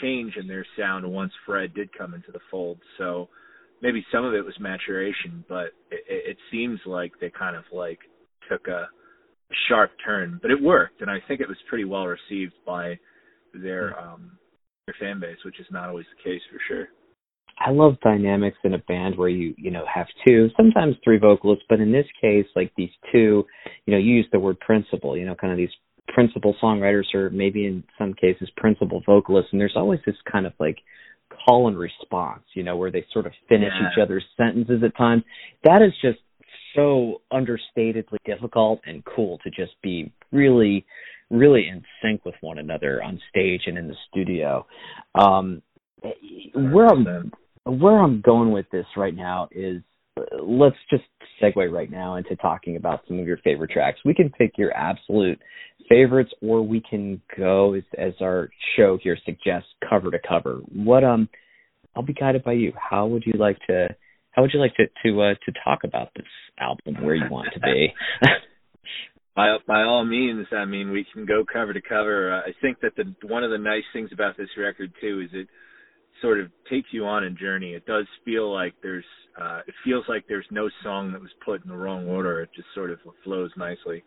change 0.00 0.34
in 0.36 0.48
their 0.48 0.66
sound 0.78 1.10
once 1.10 1.32
Fred 1.44 1.74
did 1.74 1.96
come 1.96 2.14
into 2.14 2.32
the 2.32 2.40
fold. 2.50 2.78
So 2.98 3.28
maybe 3.82 4.04
some 4.12 4.24
of 4.24 4.34
it 4.34 4.44
was 4.44 4.54
maturation, 4.58 5.44
but 5.48 5.66
it, 5.90 6.04
it 6.08 6.36
seems 6.50 6.80
like 6.86 7.12
they 7.20 7.30
kind 7.30 7.56
of 7.56 7.64
like 7.72 7.98
took 8.50 8.66
a 8.68 8.88
sharp 9.68 9.92
turn, 10.04 10.38
but 10.42 10.50
it 10.50 10.60
worked, 10.60 11.00
and 11.00 11.10
I 11.10 11.18
think 11.28 11.40
it 11.40 11.48
was 11.48 11.56
pretty 11.68 11.84
well 11.84 12.06
received 12.06 12.54
by 12.66 12.98
their 13.54 13.98
um 13.98 14.32
their 14.86 14.94
fan 15.00 15.20
base, 15.20 15.38
which 15.44 15.60
is 15.60 15.66
not 15.70 15.88
always 15.88 16.06
the 16.16 16.30
case 16.30 16.42
for 16.50 16.58
sure. 16.68 16.88
I 17.58 17.70
love 17.70 17.98
dynamics 18.02 18.58
in 18.64 18.74
a 18.74 18.78
band 18.78 19.16
where 19.16 19.28
you 19.28 19.54
you 19.56 19.70
know 19.70 19.84
have 19.92 20.06
two, 20.26 20.48
sometimes 20.56 20.96
three 21.02 21.18
vocalists, 21.18 21.64
but 21.68 21.80
in 21.80 21.90
this 21.90 22.06
case, 22.20 22.46
like 22.54 22.72
these 22.76 22.90
two, 23.12 23.44
you 23.86 23.92
know, 23.92 23.98
you 23.98 24.14
use 24.14 24.26
the 24.32 24.38
word 24.38 24.60
principal, 24.60 25.16
you 25.16 25.24
know, 25.24 25.34
kind 25.34 25.52
of 25.52 25.56
these 25.56 25.70
principal 26.08 26.54
songwriters 26.62 27.12
or 27.14 27.30
maybe 27.30 27.66
in 27.66 27.82
some 27.98 28.12
cases 28.14 28.50
principal 28.56 29.02
vocalists, 29.06 29.50
and 29.52 29.60
there's 29.60 29.76
always 29.76 30.00
this 30.06 30.16
kind 30.30 30.46
of 30.46 30.52
like 30.58 30.78
call 31.46 31.68
and 31.68 31.78
response, 31.78 32.42
you 32.54 32.62
know, 32.62 32.76
where 32.76 32.90
they 32.90 33.04
sort 33.12 33.26
of 33.26 33.32
finish 33.48 33.72
yeah. 33.80 33.88
each 33.88 33.98
other's 34.02 34.24
sentences 34.36 34.82
at 34.84 34.96
times. 34.96 35.22
That 35.64 35.82
is 35.82 35.92
just 36.02 36.18
so 36.74 37.22
understatedly 37.32 38.18
difficult 38.26 38.80
and 38.84 39.02
cool 39.04 39.38
to 39.38 39.50
just 39.50 39.72
be 39.82 40.12
really 40.30 40.84
really 41.30 41.66
in 41.66 41.82
sync 42.02 42.24
with 42.24 42.34
one 42.40 42.58
another 42.58 43.02
on 43.02 43.20
stage 43.30 43.62
and 43.66 43.76
in 43.76 43.88
the 43.88 43.96
studio. 44.08 44.66
Um, 45.14 45.62
where 46.54 46.86
I'm 46.86 47.32
where 47.66 47.98
I'm 47.98 48.20
going 48.20 48.52
with 48.52 48.66
this 48.70 48.86
right 48.96 49.14
now 49.14 49.48
is 49.50 49.82
let's 50.40 50.76
just 50.88 51.02
segue 51.42 51.70
right 51.70 51.90
now 51.90 52.14
into 52.14 52.36
talking 52.36 52.76
about 52.76 53.00
some 53.08 53.18
of 53.18 53.26
your 53.26 53.38
favorite 53.38 53.70
tracks. 53.70 53.98
We 54.04 54.14
can 54.14 54.30
pick 54.30 54.52
your 54.56 54.72
absolute 54.72 55.40
favorites, 55.88 56.30
or 56.40 56.62
we 56.62 56.80
can 56.80 57.20
go 57.36 57.74
as, 57.74 57.82
as 57.98 58.12
our 58.20 58.48
show 58.76 58.98
here 59.02 59.18
suggests, 59.24 59.68
cover 59.88 60.10
to 60.10 60.18
cover. 60.26 60.60
What 60.72 61.04
um, 61.04 61.28
I'll 61.94 62.02
be 62.02 62.14
guided 62.14 62.44
by 62.44 62.52
you. 62.52 62.72
How 62.76 63.06
would 63.06 63.24
you 63.26 63.34
like 63.38 63.58
to? 63.68 63.88
How 64.30 64.42
would 64.42 64.52
you 64.54 64.60
like 64.60 64.74
to 64.76 64.86
to 65.04 65.22
uh, 65.22 65.34
to 65.44 65.52
talk 65.64 65.80
about 65.84 66.08
this 66.14 66.26
album? 66.58 67.04
Where 67.04 67.14
you 67.14 67.30
want 67.30 67.48
to 67.54 67.60
be? 67.60 67.92
by 69.36 69.56
by 69.66 69.82
all 69.82 70.04
means, 70.04 70.46
I 70.52 70.64
mean 70.66 70.92
we 70.92 71.04
can 71.12 71.26
go 71.26 71.44
cover 71.50 71.74
to 71.74 71.82
cover. 71.82 72.32
Uh, 72.32 72.40
I 72.40 72.54
think 72.62 72.78
that 72.80 72.92
the 72.96 73.12
one 73.26 73.44
of 73.44 73.50
the 73.50 73.58
nice 73.58 73.84
things 73.92 74.10
about 74.12 74.36
this 74.36 74.48
record 74.56 74.92
too 75.00 75.20
is 75.24 75.30
it 75.32 75.48
sort 76.22 76.40
of 76.40 76.50
takes 76.70 76.88
you 76.92 77.04
on 77.04 77.24
a 77.24 77.30
journey. 77.30 77.72
It 77.72 77.86
does 77.86 78.06
feel 78.24 78.52
like 78.52 78.74
there's 78.82 79.04
uh 79.40 79.60
it 79.66 79.74
feels 79.84 80.04
like 80.08 80.24
there's 80.28 80.46
no 80.50 80.68
song 80.82 81.12
that 81.12 81.20
was 81.20 81.30
put 81.44 81.62
in 81.64 81.70
the 81.70 81.76
wrong 81.76 82.08
order. 82.08 82.42
It 82.42 82.50
just 82.54 82.68
sort 82.74 82.90
of 82.90 82.98
flows 83.24 83.50
nicely. 83.56 84.02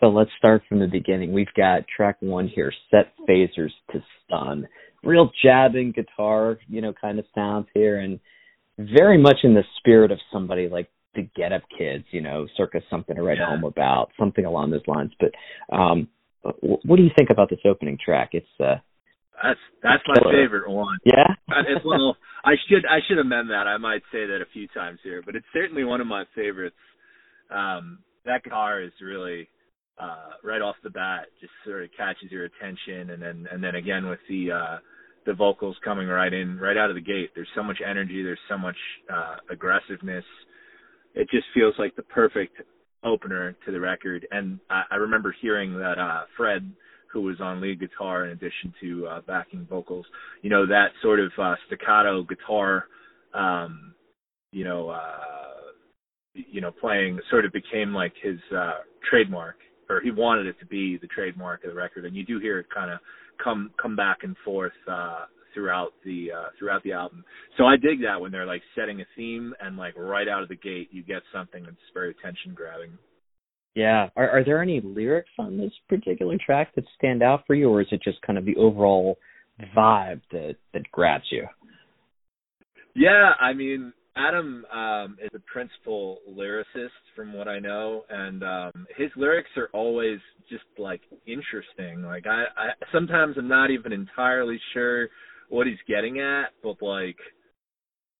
So 0.00 0.08
let's 0.08 0.30
start 0.36 0.62
from 0.68 0.78
the 0.78 0.86
beginning. 0.86 1.32
We've 1.32 1.46
got 1.56 1.86
track 1.94 2.16
one 2.20 2.48
here, 2.48 2.72
set 2.90 3.12
phasers 3.28 3.70
to 3.92 4.02
stun. 4.24 4.68
Real 5.02 5.30
jabbing 5.42 5.92
guitar, 5.92 6.58
you 6.68 6.82
know, 6.82 6.92
kind 6.92 7.18
of 7.18 7.24
sounds 7.34 7.66
here 7.72 8.00
and 8.00 8.20
very 8.78 9.16
much 9.16 9.38
in 9.42 9.54
the 9.54 9.62
spirit 9.78 10.10
of 10.10 10.18
somebody 10.32 10.68
like 10.68 10.88
the 11.14 11.28
Get 11.34 11.52
Up 11.52 11.62
Kids, 11.78 12.04
you 12.10 12.20
know, 12.20 12.46
circus 12.56 12.82
something 12.90 13.16
to 13.16 13.22
write 13.22 13.38
yeah. 13.38 13.48
home 13.48 13.64
about, 13.64 14.10
something 14.18 14.44
along 14.44 14.70
those 14.70 14.86
lines. 14.86 15.12
But 15.18 15.32
um, 15.74 16.08
what 16.60 16.96
do 16.96 17.02
you 17.02 17.10
think 17.16 17.30
about 17.30 17.48
this 17.48 17.60
opening 17.64 17.98
track? 18.02 18.30
It's 18.32 18.46
uh, 18.60 18.76
that's 19.42 19.60
that's 19.82 20.02
my 20.06 20.30
favorite 20.32 20.68
one. 20.68 20.98
Yeah, 21.04 21.34
it's 21.68 21.84
well, 21.84 22.16
I 22.44 22.52
should 22.68 22.84
I 22.86 22.98
should 23.06 23.18
amend 23.18 23.50
that. 23.50 23.66
I 23.66 23.76
might 23.76 24.02
say 24.12 24.26
that 24.26 24.40
a 24.42 24.52
few 24.52 24.68
times 24.68 24.98
here, 25.02 25.22
but 25.24 25.36
it's 25.36 25.46
certainly 25.52 25.84
one 25.84 26.00
of 26.00 26.06
my 26.06 26.24
favorites. 26.34 26.76
Um, 27.50 27.98
that 28.24 28.42
car 28.44 28.82
is 28.82 28.92
really 29.00 29.48
uh, 29.98 30.30
right 30.42 30.60
off 30.60 30.76
the 30.82 30.90
bat 30.90 31.26
just 31.40 31.52
sort 31.64 31.84
of 31.84 31.90
catches 31.96 32.30
your 32.30 32.44
attention, 32.44 33.10
and 33.10 33.22
then 33.22 33.46
and 33.50 33.62
then 33.62 33.74
again 33.74 34.08
with 34.08 34.20
the 34.28 34.52
uh, 34.52 34.78
the 35.26 35.34
vocals 35.34 35.76
coming 35.84 36.08
right 36.08 36.32
in 36.32 36.58
right 36.58 36.76
out 36.76 36.90
of 36.90 36.96
the 36.96 37.02
gate. 37.02 37.30
There's 37.34 37.48
so 37.54 37.62
much 37.62 37.78
energy. 37.86 38.22
There's 38.22 38.38
so 38.48 38.58
much 38.58 38.76
uh, 39.12 39.36
aggressiveness. 39.50 40.24
It 41.14 41.28
just 41.30 41.46
feels 41.54 41.74
like 41.78 41.96
the 41.96 42.02
perfect 42.02 42.60
opener 43.04 43.56
to 43.64 43.72
the 43.72 43.80
record. 43.80 44.26
And 44.30 44.58
I, 44.68 44.82
I 44.90 44.96
remember 44.96 45.34
hearing 45.40 45.78
that 45.78 45.98
uh, 45.98 46.24
Fred, 46.36 46.70
who 47.12 47.22
was 47.22 47.40
on 47.40 47.60
lead 47.60 47.80
guitar 47.80 48.26
in 48.26 48.32
addition 48.32 48.72
to 48.80 49.06
uh, 49.06 49.20
backing 49.26 49.66
vocals, 49.68 50.06
you 50.42 50.50
know 50.50 50.66
that 50.66 50.88
sort 51.02 51.20
of 51.20 51.32
uh, 51.40 51.54
staccato 51.66 52.22
guitar, 52.22 52.84
um, 53.34 53.94
you 54.52 54.64
know, 54.64 54.88
uh, 54.90 55.70
you 56.34 56.60
know, 56.60 56.70
playing 56.70 57.18
sort 57.30 57.44
of 57.44 57.52
became 57.52 57.94
like 57.94 58.12
his 58.22 58.38
uh, 58.54 58.78
trademark 59.08 59.56
or 59.88 60.00
he 60.00 60.10
wanted 60.10 60.46
it 60.46 60.58
to 60.58 60.66
be 60.66 60.98
the 60.98 61.06
trademark 61.06 61.64
of 61.64 61.70
the 61.70 61.76
record, 61.76 62.04
and 62.04 62.16
you 62.16 62.24
do 62.24 62.38
hear 62.38 62.58
it 62.58 62.66
kind 62.74 62.90
of 62.90 62.98
come 63.42 63.70
come 63.80 63.96
back 63.96 64.18
and 64.22 64.36
forth 64.44 64.72
uh, 64.90 65.24
throughout 65.54 65.92
the 66.04 66.28
uh, 66.36 66.48
throughout 66.58 66.82
the 66.82 66.92
album. 66.92 67.24
So 67.56 67.64
I 67.64 67.76
dig 67.76 68.02
that 68.02 68.20
when 68.20 68.32
they're 68.32 68.46
like 68.46 68.62
setting 68.74 69.00
a 69.00 69.04
theme 69.16 69.54
and 69.60 69.76
like 69.76 69.94
right 69.96 70.28
out 70.28 70.42
of 70.42 70.48
the 70.48 70.56
gate 70.56 70.88
you 70.90 71.02
get 71.02 71.22
something 71.32 71.64
that's 71.64 71.76
very 71.94 72.10
attention 72.10 72.54
grabbing. 72.54 72.92
Yeah. 73.76 74.08
Are 74.16 74.30
are 74.30 74.44
there 74.44 74.62
any 74.62 74.80
lyrics 74.80 75.30
on 75.38 75.58
this 75.58 75.72
particular 75.86 76.36
track 76.44 76.74
that 76.74 76.84
stand 76.96 77.22
out 77.22 77.46
for 77.46 77.54
you, 77.54 77.68
or 77.68 77.82
is 77.82 77.88
it 77.92 78.02
just 78.02 78.20
kind 78.22 78.38
of 78.38 78.46
the 78.46 78.56
overall 78.56 79.18
vibe 79.76 80.22
that 80.32 80.56
that 80.72 80.90
grabs 80.90 81.26
you? 81.30 81.46
Yeah, 82.94 83.32
I 83.38 83.52
mean, 83.52 83.92
Adam 84.16 84.64
um, 84.72 85.18
is 85.22 85.28
a 85.34 85.40
principal 85.40 86.20
lyricist, 86.26 86.88
from 87.14 87.34
what 87.34 87.48
I 87.48 87.58
know, 87.58 88.04
and 88.08 88.42
um, 88.42 88.86
his 88.96 89.10
lyrics 89.14 89.50
are 89.58 89.68
always 89.74 90.20
just 90.48 90.64
like 90.78 91.02
interesting. 91.26 92.02
Like 92.02 92.26
I, 92.26 92.44
I 92.56 92.68
sometimes 92.92 93.36
I'm 93.36 93.46
not 93.46 93.70
even 93.70 93.92
entirely 93.92 94.58
sure 94.72 95.08
what 95.50 95.66
he's 95.66 95.76
getting 95.86 96.18
at, 96.20 96.46
but 96.62 96.80
like, 96.80 97.18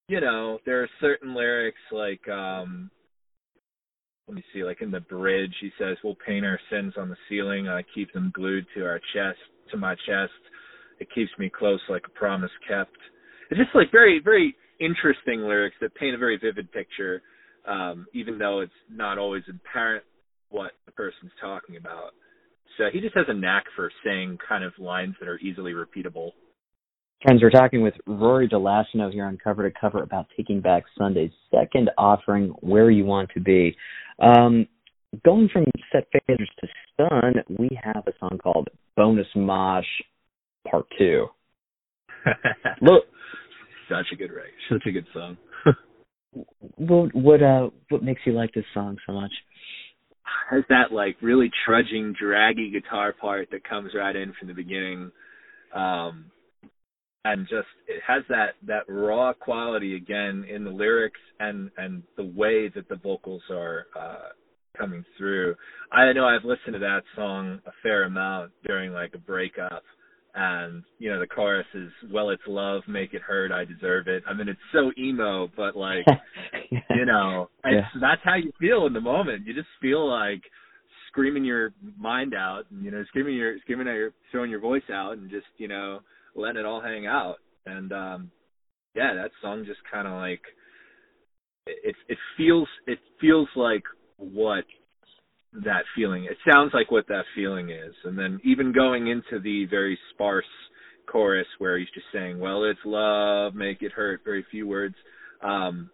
you 0.08 0.20
know, 0.20 0.58
there 0.66 0.82
are 0.82 0.90
certain 1.00 1.34
lyrics 1.34 1.78
like, 1.90 2.28
um, 2.28 2.90
let 4.28 4.34
me 4.34 4.44
see, 4.52 4.64
like 4.64 4.82
in 4.82 4.90
the 4.90 5.00
bridge, 5.00 5.54
he 5.60 5.70
says, 5.78 5.96
"We'll 6.02 6.16
paint 6.26 6.44
our 6.44 6.58
sins 6.70 6.94
on 6.96 7.08
the 7.08 7.16
ceiling. 7.28 7.68
I 7.68 7.82
keep 7.94 8.12
them 8.12 8.32
glued 8.34 8.66
to 8.74 8.84
our 8.84 9.00
chest, 9.14 9.38
to 9.70 9.76
my 9.76 9.94
chest. 10.06 10.32
It 10.98 11.08
keeps 11.14 11.30
me 11.38 11.48
close 11.48 11.80
like 11.88 12.06
a 12.06 12.18
promise 12.18 12.50
kept." 12.66 12.96
It's 13.50 13.60
just 13.60 13.74
like 13.74 13.92
very, 13.92 14.18
very 14.18 14.56
interesting 14.80 15.42
lyrics 15.42 15.76
that 15.80 15.94
paint 15.94 16.14
a 16.14 16.18
very 16.18 16.36
vivid 16.36 16.70
picture, 16.72 17.22
um, 17.66 18.06
even 18.12 18.38
though 18.38 18.60
it's 18.60 18.72
not 18.90 19.18
always 19.18 19.44
apparent 19.48 20.04
what 20.50 20.72
the 20.86 20.92
person's 20.92 21.32
talking 21.40 21.76
about. 21.76 22.12
So 22.76 22.84
he 22.92 23.00
just 23.00 23.14
has 23.14 23.26
a 23.28 23.34
knack 23.34 23.64
for 23.74 23.90
saying 24.04 24.38
kind 24.46 24.64
of 24.64 24.72
lines 24.78 25.14
that 25.20 25.28
are 25.28 25.38
easily 25.38 25.72
repeatable. 25.72 26.32
Friends, 27.22 27.40
we're 27.42 27.50
talking 27.50 27.80
with 27.80 27.94
Rory 28.06 28.46
DeLasino 28.46 29.10
here 29.10 29.24
on 29.24 29.38
Cover 29.42 29.68
to 29.68 29.74
Cover 29.80 30.02
about 30.02 30.26
Taking 30.36 30.60
Back 30.60 30.84
Sunday's 30.98 31.30
second 31.50 31.90
offering, 31.96 32.48
Where 32.60 32.90
You 32.90 33.06
Want 33.06 33.30
to 33.32 33.40
Be. 33.40 33.74
Um, 34.18 34.66
going 35.24 35.48
from 35.52 35.64
Set 35.92 36.06
Phasers 36.12 36.48
to 36.60 36.68
Stun, 36.94 37.34
we 37.58 37.68
have 37.82 38.04
a 38.06 38.12
song 38.18 38.38
called 38.42 38.68
Bonus 38.96 39.26
Mosh 39.34 39.84
Part 40.70 40.86
2. 40.98 41.26
Look, 42.80 43.04
such 43.88 44.06
a 44.12 44.16
good 44.16 44.30
right, 44.30 44.52
such 44.70 44.86
a 44.86 44.92
good 44.92 45.06
song. 45.12 45.36
what 46.76 47.14
what 47.14 47.42
uh 47.42 47.70
what 47.88 48.02
makes 48.02 48.20
you 48.24 48.32
like 48.32 48.52
this 48.52 48.64
song 48.74 48.96
so 49.06 49.12
much? 49.12 49.32
Has 50.50 50.64
that 50.68 50.92
like 50.92 51.16
really 51.22 51.50
trudging, 51.64 52.14
draggy 52.20 52.70
guitar 52.70 53.12
part 53.12 53.48
that 53.52 53.68
comes 53.68 53.92
right 53.94 54.14
in 54.14 54.32
from 54.38 54.48
the 54.48 54.54
beginning, 54.54 55.12
um, 55.74 56.26
and 57.26 57.46
just 57.48 57.66
it 57.88 58.00
has 58.06 58.22
that 58.28 58.50
that 58.66 58.84
raw 58.88 59.32
quality 59.32 59.96
again 59.96 60.44
in 60.48 60.64
the 60.64 60.70
lyrics 60.70 61.20
and 61.40 61.70
and 61.76 62.02
the 62.16 62.24
way 62.24 62.68
that 62.68 62.88
the 62.88 62.96
vocals 62.96 63.42
are 63.50 63.86
uh 63.98 64.28
coming 64.78 65.04
through. 65.16 65.54
I 65.90 66.12
know 66.12 66.26
I've 66.26 66.44
listened 66.44 66.74
to 66.74 66.78
that 66.80 67.02
song 67.16 67.60
a 67.66 67.70
fair 67.82 68.04
amount 68.04 68.52
during 68.64 68.92
like 68.92 69.12
a 69.14 69.18
breakup 69.18 69.82
and 70.34 70.82
you 70.98 71.10
know 71.10 71.18
the 71.18 71.26
chorus 71.26 71.66
is 71.74 71.90
well 72.12 72.28
it's 72.28 72.42
love 72.46 72.82
make 72.86 73.14
it 73.14 73.22
hurt 73.22 73.50
i 73.50 73.64
deserve 73.64 74.06
it 74.06 74.22
i 74.28 74.34
mean 74.34 74.48
it's 74.48 74.60
so 74.70 74.92
emo 74.98 75.48
but 75.56 75.74
like 75.74 76.04
you 76.70 77.06
know 77.06 77.48
yeah. 77.64 77.80
that's 78.02 78.20
how 78.22 78.34
you 78.34 78.52
feel 78.60 78.86
in 78.86 78.92
the 78.92 79.00
moment 79.00 79.46
you 79.46 79.54
just 79.54 79.68
feel 79.80 80.06
like 80.06 80.42
screaming 81.08 81.42
your 81.42 81.72
mind 81.98 82.34
out 82.34 82.64
and 82.70 82.84
you 82.84 82.90
know 82.90 83.02
screaming 83.08 83.34
your 83.34 83.58
screaming 83.60 83.88
out 83.88 83.94
your 83.94 84.12
throwing 84.30 84.50
your 84.50 84.60
voice 84.60 84.82
out 84.92 85.16
and 85.16 85.30
just 85.30 85.46
you 85.56 85.68
know 85.68 86.00
letting 86.36 86.60
it 86.60 86.66
all 86.66 86.80
hang 86.80 87.06
out 87.06 87.36
and 87.66 87.92
um 87.92 88.30
yeah 88.94 89.14
that 89.14 89.30
song 89.42 89.64
just 89.66 89.80
kind 89.90 90.06
of 90.06 90.14
like 90.14 90.42
it 91.66 91.94
it 92.08 92.18
feels 92.36 92.68
it 92.86 92.98
feels 93.20 93.48
like 93.56 93.82
what 94.18 94.64
that 95.64 95.84
feeling. 95.94 96.24
It 96.24 96.36
sounds 96.50 96.72
like 96.74 96.90
what 96.90 97.06
that 97.08 97.24
feeling 97.34 97.70
is. 97.70 97.94
And 98.04 98.18
then 98.18 98.40
even 98.44 98.72
going 98.72 99.08
into 99.08 99.40
the 99.42 99.66
very 99.66 99.98
sparse 100.12 100.44
chorus 101.10 101.46
where 101.58 101.78
he's 101.78 101.88
just 101.94 102.06
saying, 102.12 102.38
"Well, 102.38 102.64
it's 102.64 102.80
love, 102.84 103.54
make 103.54 103.82
it 103.82 103.92
hurt," 103.92 104.24
very 104.24 104.42
few 104.50 104.66
words. 104.66 104.96
Um 105.42 105.90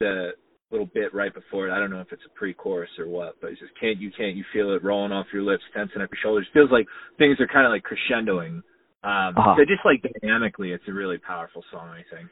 the 0.00 0.34
little 0.70 0.86
bit 0.86 1.14
right 1.14 1.32
before 1.32 1.66
it, 1.66 1.72
I 1.72 1.80
don't 1.80 1.90
know 1.90 2.00
if 2.00 2.12
it's 2.12 2.24
a 2.26 2.38
pre-chorus 2.38 2.90
or 2.98 3.08
what, 3.08 3.36
but 3.40 3.50
it's 3.50 3.60
just 3.60 3.72
can't 3.80 3.98
you 3.98 4.10
can't 4.12 4.36
you 4.36 4.44
feel 4.52 4.72
it 4.72 4.84
rolling 4.84 5.12
off 5.12 5.26
your 5.32 5.42
lips, 5.42 5.64
tensing 5.74 6.02
up 6.02 6.10
your 6.12 6.20
shoulders. 6.22 6.46
It 6.48 6.52
feels 6.52 6.70
like 6.70 6.86
things 7.16 7.40
are 7.40 7.46
kind 7.48 7.66
of 7.66 7.72
like 7.72 7.84
crescendoing. 7.84 8.62
Um 9.04 9.34
uh-huh. 9.36 9.54
so 9.58 9.64
just 9.64 9.84
like 9.84 10.02
dynamically, 10.20 10.72
it's 10.72 10.84
a 10.88 10.92
really 10.92 11.18
powerful 11.18 11.64
song, 11.70 11.88
I 11.88 12.02
think. 12.14 12.28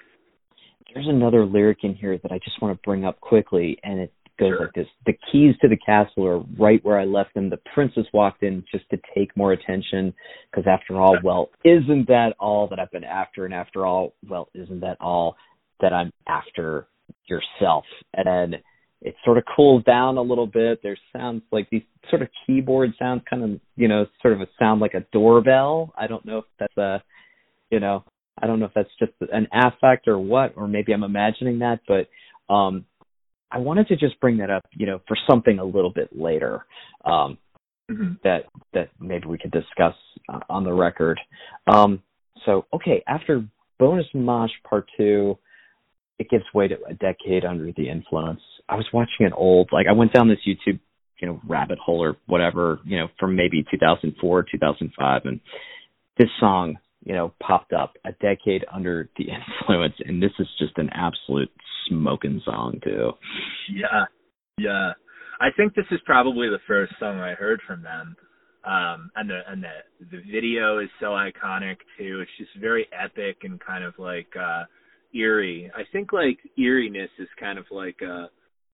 There's 0.94 1.08
another 1.08 1.44
lyric 1.44 1.78
in 1.82 1.94
here 1.94 2.18
that 2.22 2.32
I 2.32 2.38
just 2.38 2.60
want 2.62 2.76
to 2.76 2.82
bring 2.84 3.04
up 3.04 3.20
quickly, 3.20 3.76
and 3.82 4.00
it 4.00 4.12
goes 4.38 4.50
sure. 4.50 4.60
like 4.60 4.72
this 4.74 4.86
the 5.06 5.16
keys 5.30 5.54
to 5.60 5.68
the 5.68 5.76
castle 5.76 6.26
are 6.26 6.40
right 6.58 6.84
where 6.84 6.98
i 6.98 7.04
left 7.04 7.32
them 7.34 7.48
the 7.48 7.58
princess 7.74 8.04
walked 8.12 8.42
in 8.42 8.64
just 8.70 8.88
to 8.90 8.98
take 9.14 9.34
more 9.36 9.52
attention 9.52 10.12
because 10.50 10.66
after 10.66 11.00
all 11.00 11.16
well 11.22 11.48
isn't 11.64 12.06
that 12.06 12.34
all 12.38 12.68
that 12.68 12.78
i've 12.78 12.90
been 12.90 13.04
after 13.04 13.44
and 13.44 13.54
after 13.54 13.86
all 13.86 14.14
well 14.28 14.48
isn't 14.54 14.80
that 14.80 14.96
all 15.00 15.36
that 15.80 15.92
i'm 15.92 16.12
after 16.26 16.86
yourself 17.28 17.84
and 18.14 18.26
then 18.26 18.60
it 19.02 19.14
sort 19.24 19.38
of 19.38 19.44
cools 19.54 19.84
down 19.84 20.16
a 20.16 20.22
little 20.22 20.46
bit 20.46 20.80
there 20.82 20.96
sounds 21.16 21.42
like 21.52 21.68
these 21.70 21.82
sort 22.10 22.22
of 22.22 22.28
keyboard 22.46 22.92
sounds 22.98 23.22
kind 23.28 23.42
of 23.42 23.60
you 23.76 23.88
know 23.88 24.06
sort 24.22 24.34
of 24.34 24.40
a 24.40 24.46
sound 24.58 24.80
like 24.80 24.94
a 24.94 25.04
doorbell 25.12 25.92
i 25.96 26.06
don't 26.06 26.24
know 26.24 26.38
if 26.38 26.44
that's 26.58 26.76
a 26.76 27.02
you 27.70 27.80
know 27.80 28.04
i 28.42 28.46
don't 28.46 28.58
know 28.58 28.66
if 28.66 28.74
that's 28.74 28.90
just 28.98 29.12
an 29.32 29.46
affect 29.52 30.08
or 30.08 30.18
what 30.18 30.52
or 30.56 30.66
maybe 30.66 30.92
i'm 30.92 31.04
imagining 31.04 31.58
that 31.58 31.80
but 31.86 32.08
um 32.52 32.84
I 33.50 33.58
wanted 33.58 33.88
to 33.88 33.96
just 33.96 34.18
bring 34.20 34.38
that 34.38 34.50
up, 34.50 34.66
you 34.72 34.86
know, 34.86 35.00
for 35.06 35.16
something 35.28 35.58
a 35.58 35.64
little 35.64 35.90
bit 35.90 36.08
later 36.12 36.66
um, 37.04 37.38
mm-hmm. 37.90 38.14
that 38.24 38.44
that 38.74 38.90
maybe 39.00 39.26
we 39.26 39.38
could 39.38 39.52
discuss 39.52 39.94
uh, 40.28 40.40
on 40.50 40.64
the 40.64 40.72
record. 40.72 41.20
Um, 41.66 42.02
so, 42.44 42.66
okay, 42.74 43.02
after 43.06 43.44
Bonus 43.78 44.06
Mosh 44.14 44.50
Part 44.68 44.90
Two, 44.96 45.38
it 46.18 46.28
gives 46.28 46.44
way 46.54 46.68
to 46.68 46.76
a 46.88 46.94
decade 46.94 47.44
under 47.44 47.70
the 47.72 47.88
influence. 47.88 48.40
I 48.68 48.76
was 48.76 48.86
watching 48.92 49.26
an 49.26 49.32
old, 49.32 49.70
like, 49.72 49.86
I 49.88 49.92
went 49.92 50.12
down 50.12 50.28
this 50.28 50.38
YouTube, 50.46 50.80
you 51.20 51.28
know, 51.28 51.40
rabbit 51.46 51.78
hole 51.78 52.02
or 52.02 52.16
whatever, 52.26 52.80
you 52.84 52.98
know, 52.98 53.08
from 53.18 53.36
maybe 53.36 53.64
2004, 53.70 54.46
2005, 54.50 55.22
and 55.24 55.40
this 56.18 56.28
song 56.40 56.76
you 57.06 57.14
know, 57.14 57.32
popped 57.40 57.72
up 57.72 57.94
a 58.04 58.10
decade 58.12 58.64
under 58.70 59.08
the 59.16 59.26
influence, 59.68 59.94
and 60.04 60.20
this 60.20 60.32
is 60.40 60.48
just 60.58 60.76
an 60.76 60.90
absolute 60.92 61.50
smoking 61.88 62.42
song 62.44 62.80
too. 62.82 63.12
Yeah, 63.72 64.04
yeah. 64.58 64.92
I 65.40 65.48
think 65.56 65.74
this 65.74 65.86
is 65.92 66.00
probably 66.04 66.48
the 66.48 66.58
first 66.66 66.94
song 66.98 67.20
I 67.20 67.34
heard 67.34 67.60
from 67.66 67.82
them. 67.82 68.16
Um, 68.64 69.12
and 69.14 69.30
the 69.30 69.40
and 69.46 69.62
the 69.62 70.06
the 70.10 70.22
video 70.32 70.80
is 70.80 70.88
so 70.98 71.10
iconic 71.10 71.76
too. 71.96 72.22
It's 72.22 72.30
just 72.38 72.50
very 72.60 72.88
epic 72.92 73.38
and 73.44 73.60
kind 73.60 73.84
of 73.84 73.94
like 73.98 74.26
uh 74.36 74.64
eerie. 75.14 75.70
I 75.76 75.82
think 75.92 76.12
like 76.12 76.38
eeriness 76.58 77.10
is 77.20 77.28
kind 77.38 77.60
of 77.60 77.66
like 77.70 78.00
a 78.02 78.28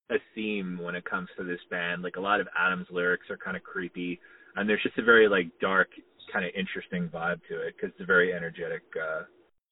a 0.09 0.15
theme 0.35 0.79
when 0.81 0.95
it 0.95 1.05
comes 1.05 1.29
to 1.37 1.43
this 1.43 1.59
band. 1.69 2.03
Like 2.03 2.15
a 2.17 2.21
lot 2.21 2.41
of 2.41 2.47
Adam's 2.57 2.87
lyrics 2.91 3.29
are 3.29 3.37
kind 3.37 3.57
of 3.57 3.63
creepy, 3.63 4.19
and 4.55 4.67
there's 4.69 4.83
just 4.83 4.97
a 4.97 5.03
very 5.03 5.27
like 5.27 5.47
dark 5.61 5.89
kind 6.31 6.45
of 6.45 6.51
interesting 6.55 7.09
vibe 7.09 7.39
to 7.49 7.61
it 7.61 7.75
because 7.75 7.91
it's 7.91 8.01
a 8.01 8.05
very 8.05 8.33
energetic 8.33 8.83
uh, 9.01 9.23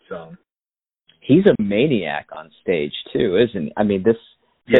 song. 0.10 0.38
He's 1.22 1.46
a 1.46 1.62
maniac 1.62 2.28
on 2.36 2.50
stage 2.62 2.94
too, 3.14 3.38
isn't 3.38 3.66
he? 3.66 3.74
I 3.78 3.84
mean, 3.84 4.04
this. 4.04 4.16
Yeah. 4.68 4.80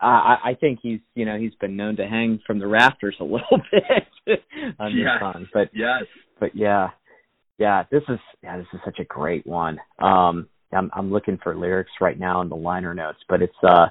I, 0.00 0.36
I 0.50 0.54
think 0.60 0.80
he's, 0.82 0.98
you 1.14 1.24
know, 1.24 1.38
he's 1.38 1.54
been 1.60 1.76
known 1.76 1.96
to 1.96 2.06
hang 2.06 2.40
from 2.44 2.58
the 2.58 2.66
rafters 2.66 3.14
a 3.20 3.24
little 3.24 3.60
bit 3.70 4.40
on 4.78 4.96
yes. 4.96 5.06
this 5.06 5.20
song, 5.20 5.46
but 5.54 5.70
yes, 5.72 6.02
but 6.40 6.56
yeah, 6.56 6.88
yeah, 7.58 7.84
this 7.90 8.02
is, 8.08 8.18
yeah, 8.42 8.58
this 8.58 8.66
is 8.74 8.80
such 8.84 8.98
a 8.98 9.04
great 9.04 9.46
one. 9.46 9.78
Um, 10.00 10.48
I'm, 10.72 10.90
I'm 10.94 11.12
looking 11.12 11.38
for 11.42 11.54
lyrics 11.54 11.92
right 12.00 12.18
now 12.18 12.40
in 12.40 12.48
the 12.48 12.56
liner 12.56 12.94
notes, 12.94 13.18
but 13.28 13.42
it's, 13.42 13.54
uh, 13.62 13.86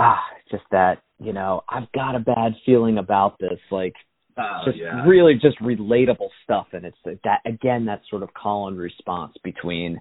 ah, 0.00 0.22
just 0.50 0.64
that 0.70 1.02
you 1.20 1.34
know, 1.34 1.62
I've 1.68 1.90
got 1.92 2.16
a 2.16 2.20
bad 2.20 2.54
feeling 2.64 2.98
about 2.98 3.38
this. 3.38 3.60
Like, 3.70 3.94
oh, 4.38 4.62
just 4.64 4.78
yeah. 4.78 5.04
really 5.06 5.34
just 5.34 5.60
relatable 5.60 6.30
stuff. 6.42 6.68
And 6.72 6.84
it's 6.84 6.96
that 7.24 7.40
again, 7.44 7.84
that 7.86 8.00
sort 8.08 8.22
of 8.22 8.32
call 8.34 8.68
and 8.68 8.78
response 8.78 9.34
between 9.44 10.00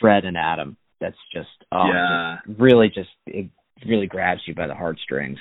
Fred 0.00 0.24
and 0.24 0.36
Adam. 0.36 0.76
That's 1.00 1.16
just, 1.32 1.48
oh, 1.72 1.86
yeah. 1.86 2.36
just 2.46 2.60
really 2.60 2.88
just 2.88 3.08
it 3.26 3.48
really 3.86 4.06
grabs 4.06 4.42
you 4.46 4.54
by 4.54 4.66
the 4.66 4.74
heartstrings. 4.74 5.38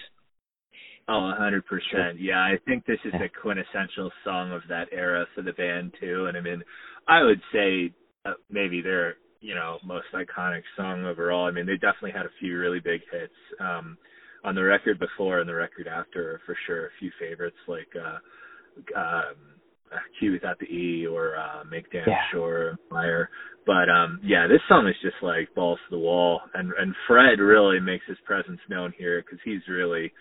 Oh, 1.09 1.31
a 1.31 1.35
hundred 1.35 1.65
percent. 1.65 2.19
Yeah, 2.19 2.37
I 2.37 2.53
think 2.67 2.85
this 2.85 2.99
is 3.03 3.13
a 3.15 3.27
quintessential 3.41 4.11
song 4.23 4.51
of 4.51 4.61
that 4.69 4.89
era 4.91 5.25
for 5.33 5.41
the 5.41 5.53
band 5.53 5.95
too. 5.99 6.27
And 6.27 6.37
I 6.37 6.41
mean, 6.41 6.61
I 7.07 7.23
would 7.23 7.41
say 7.51 7.91
uh, 8.25 8.33
maybe 8.51 8.81
their 8.81 9.15
you 9.41 9.55
know 9.55 9.77
most 9.83 10.07
iconic 10.13 10.63
song 10.77 11.05
overall. 11.05 11.45
I 11.45 11.51
mean, 11.51 11.65
they 11.65 11.75
definitely 11.75 12.11
had 12.11 12.25
a 12.25 12.31
few 12.39 12.57
really 12.57 12.79
big 12.79 13.01
hits 13.11 13.33
um, 13.59 13.97
on 14.43 14.55
the 14.55 14.63
record 14.63 14.99
before 14.99 15.39
and 15.39 15.49
the 15.49 15.55
record 15.55 15.87
after, 15.87 16.41
for 16.45 16.55
sure. 16.65 16.87
A 16.87 16.89
few 16.99 17.11
favorites 17.19 17.57
like 17.67 17.87
uh, 17.95 18.99
um, 18.99 19.35
Cute 20.19 20.33
Without 20.33 20.59
the 20.59 20.65
E 20.65 21.07
or 21.07 21.35
uh, 21.37 21.63
Make 21.69 21.91
Damn 21.91 22.03
Yeah. 22.07 22.21
Sure, 22.31 22.77
Fire. 22.89 23.29
But 23.65 23.89
um, 23.89 24.19
yeah, 24.23 24.47
this 24.47 24.61
song 24.67 24.87
is 24.87 24.95
just 25.01 25.21
like 25.21 25.53
balls 25.55 25.79
to 25.89 25.95
the 25.95 26.01
wall, 26.01 26.41
and 26.53 26.71
and 26.79 26.93
Fred 27.07 27.39
really 27.39 27.79
makes 27.79 28.05
his 28.07 28.17
presence 28.25 28.59
known 28.69 28.93
here 28.97 29.21
because 29.21 29.39
he's 29.43 29.61
really 29.69 30.11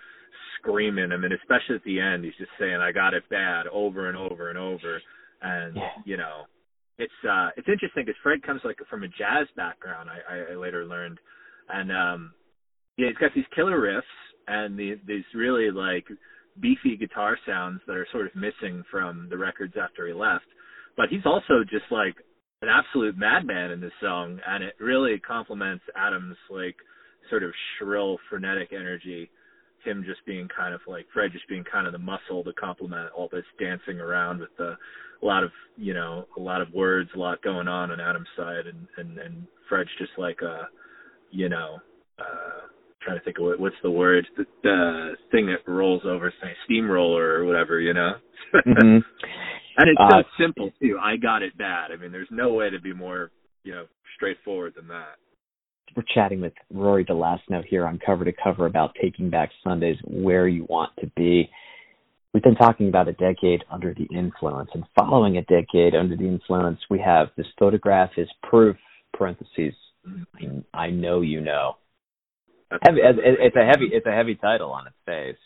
screaming. 0.59 1.13
I 1.13 1.17
mean, 1.17 1.33
especially 1.33 1.77
at 1.77 1.85
the 1.85 2.01
end, 2.01 2.25
he's 2.25 2.37
just 2.37 2.51
saying, 2.59 2.77
"I 2.77 2.93
got 2.93 3.15
it 3.15 3.29
bad," 3.31 3.67
over 3.69 4.09
and 4.09 4.17
over 4.19 4.51
and 4.51 4.59
over. 4.59 5.01
And 5.41 5.77
Yeah. 5.77 5.91
you 6.05 6.17
know, 6.17 6.47
it's 6.99 7.13
uh, 7.29 7.51
it's 7.57 7.69
interesting 7.69 8.05
because 8.05 8.19
Fred 8.23 8.43
comes 8.43 8.61
like 8.65 8.79
from 8.91 9.05
a 9.05 9.09
jazz 9.09 9.47
background. 9.57 10.09
I, 10.11 10.35
I, 10.35 10.53
I 10.53 10.57
later 10.57 10.85
learned, 10.85 11.19
and 11.69 11.93
um, 11.93 12.33
yeah, 12.97 13.09
he's 13.09 13.17
got 13.19 13.31
these 13.35 13.45
killer 13.55 13.79
riffs 13.79 14.03
and 14.49 14.79
the, 14.79 14.99
these 15.07 15.25
really 15.35 15.71
like 15.71 16.05
beefy 16.61 16.97
guitar 16.97 17.39
sounds 17.47 17.81
that 17.87 17.97
are 17.97 18.07
sort 18.11 18.27
of 18.27 18.35
missing 18.35 18.83
from 18.91 19.29
the 19.31 19.39
records 19.39 19.75
after 19.81 20.07
he 20.07 20.13
left. 20.13 20.47
But 20.97 21.09
he's 21.11 21.25
also 21.25 21.63
just 21.63 21.85
like 21.91 22.17
an 22.63 22.69
absolute 22.69 23.17
madman 23.17 23.71
in 23.71 23.81
this 23.81 23.93
song, 24.03 24.41
and 24.47 24.65
it 24.65 24.75
really 24.81 25.21
complements 25.21 25.85
Adam's 25.97 26.37
like 26.51 26.75
sort 27.31 27.45
of 27.45 27.53
shrill, 27.79 28.19
frenetic 28.29 28.73
energy 28.73 29.31
him 29.85 30.05
just 30.07 30.25
being 30.27 30.49
kind 30.49 30.75
of 30.75 30.81
like 30.87 31.07
Fred 31.13 31.33
just 31.33 31.49
being 31.49 31.65
kind 31.65 31.87
of 31.87 31.93
the 31.93 31.99
muscle 31.99 32.45
to 32.45 32.53
complement 32.55 33.11
all 33.17 33.29
this 33.31 33.45
dancing 33.59 34.01
around 34.01 34.41
with 34.41 34.55
the 34.59 34.77
a 35.23 35.27
lot 35.27 35.43
of 35.43 35.51
you 35.77 35.95
know 35.95 36.27
a 36.37 36.41
lot 36.41 36.61
of 36.61 36.73
words, 36.73 37.11
a 37.15 37.19
lot 37.19 37.43
going 37.43 37.69
on 37.69 37.91
on 37.91 38.01
Adam's 38.01 38.29
side, 38.37 38.67
and 38.67 38.87
and 38.97 39.19
and 39.19 39.47
Fred's 39.69 39.91
just 39.99 40.13
like 40.19 40.41
a 40.43 40.69
you 41.31 41.49
know 41.49 41.79
uh 42.19 42.67
trying 43.03 43.19
to 43.19 43.25
think 43.25 43.39
of 43.39 43.45
what, 43.45 43.61
what's 43.61 43.77
the 43.83 43.91
word? 43.91 44.27
The, 44.37 44.45
the 44.65 45.13
thing 45.31 45.47
that 45.47 45.71
rolls 45.71 46.03
over 46.05 46.33
say 46.43 46.53
steamroller 46.65 47.35
or 47.41 47.45
whatever 47.45 47.81
you 47.81 47.95
know? 47.95 48.15
Mhm. 48.55 49.03
and 49.77 49.89
it's 49.89 50.01
Uh, 50.01 50.23
so 50.23 50.29
simple 50.39 50.71
too. 50.81 50.99
I 51.01 51.17
got 51.17 51.43
it 51.43 51.57
bad. 51.57 51.93
I 51.93 51.97
mean 51.97 52.13
there's 52.13 52.31
no 52.31 52.53
way 52.55 52.71
to 52.71 52.81
be 52.81 52.93
more 52.93 53.31
you 53.65 53.73
know 53.73 53.87
straightforward 54.17 54.75
than 54.77 54.89
that 54.89 55.17
We're 55.97 56.05
chatting 56.15 56.41
with 56.41 56.53
Rory 56.73 57.05
DeLasno 57.05 57.65
here 57.65 57.87
on 57.87 57.99
Cover 58.05 58.25
to 58.25 58.33
Cover 58.33 58.67
about 58.67 58.95
taking 59.01 59.31
back 59.31 59.51
Sundays 59.65 59.97
where 60.05 60.47
you 60.47 60.65
want 60.69 60.93
to 61.01 61.07
be. 61.17 61.51
We've 62.33 62.43
been 62.43 62.55
talking 62.57 62.89
about 62.89 63.09
a 63.09 63.13
decade 63.15 63.65
under 63.71 63.95
the 63.95 64.07
influence, 64.17 64.71
and 64.75 64.85
following 64.99 65.39
a 65.39 65.43
decade 65.43 65.95
under 65.95 66.15
the 66.17 66.27
influence, 66.27 66.79
we 66.91 66.99
have 67.01 67.29
this 67.37 67.47
photograph 67.59 68.11
is 68.17 68.29
proof. 68.43 68.77
Parentheses. 69.15 69.75
I, 70.37 70.63
I 70.75 70.91
know 70.91 71.23
you 71.23 71.41
know. 71.41 71.77
Heavy, 72.83 73.01
it- 73.01 73.19
it- 73.19 73.41
it's 73.41 73.57
a 73.57 73.65
heavy. 73.65 73.87
It's 73.91 74.07
a 74.07 74.13
heavy 74.13 74.35
title 74.37 74.71
on 74.71 74.87
its 74.87 74.97
face. 75.07 75.39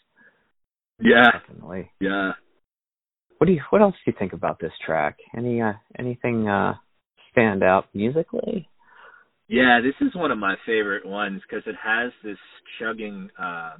yeah 1.00 1.30
Definitely. 1.30 1.90
yeah 2.00 2.32
What 3.38 3.46
do 3.46 3.52
you? 3.52 3.62
What 3.70 3.80
else 3.80 3.94
do 4.04 4.10
you 4.10 4.16
think 4.18 4.32
about 4.34 4.58
this 4.60 4.72
track? 4.84 5.16
Any 5.36 5.62
uh, 5.62 5.74
anything 5.98 6.48
uh, 6.48 6.74
stand 7.30 7.62
out 7.62 7.86
musically? 7.94 8.68
Yeah, 9.52 9.80
this 9.82 9.94
is 10.00 10.14
one 10.16 10.30
of 10.30 10.38
my 10.38 10.56
favorite 10.64 11.04
ones 11.04 11.42
because 11.46 11.62
it 11.66 11.76
has 11.84 12.10
this 12.24 12.38
chugging. 12.80 13.28
uh 13.38 13.76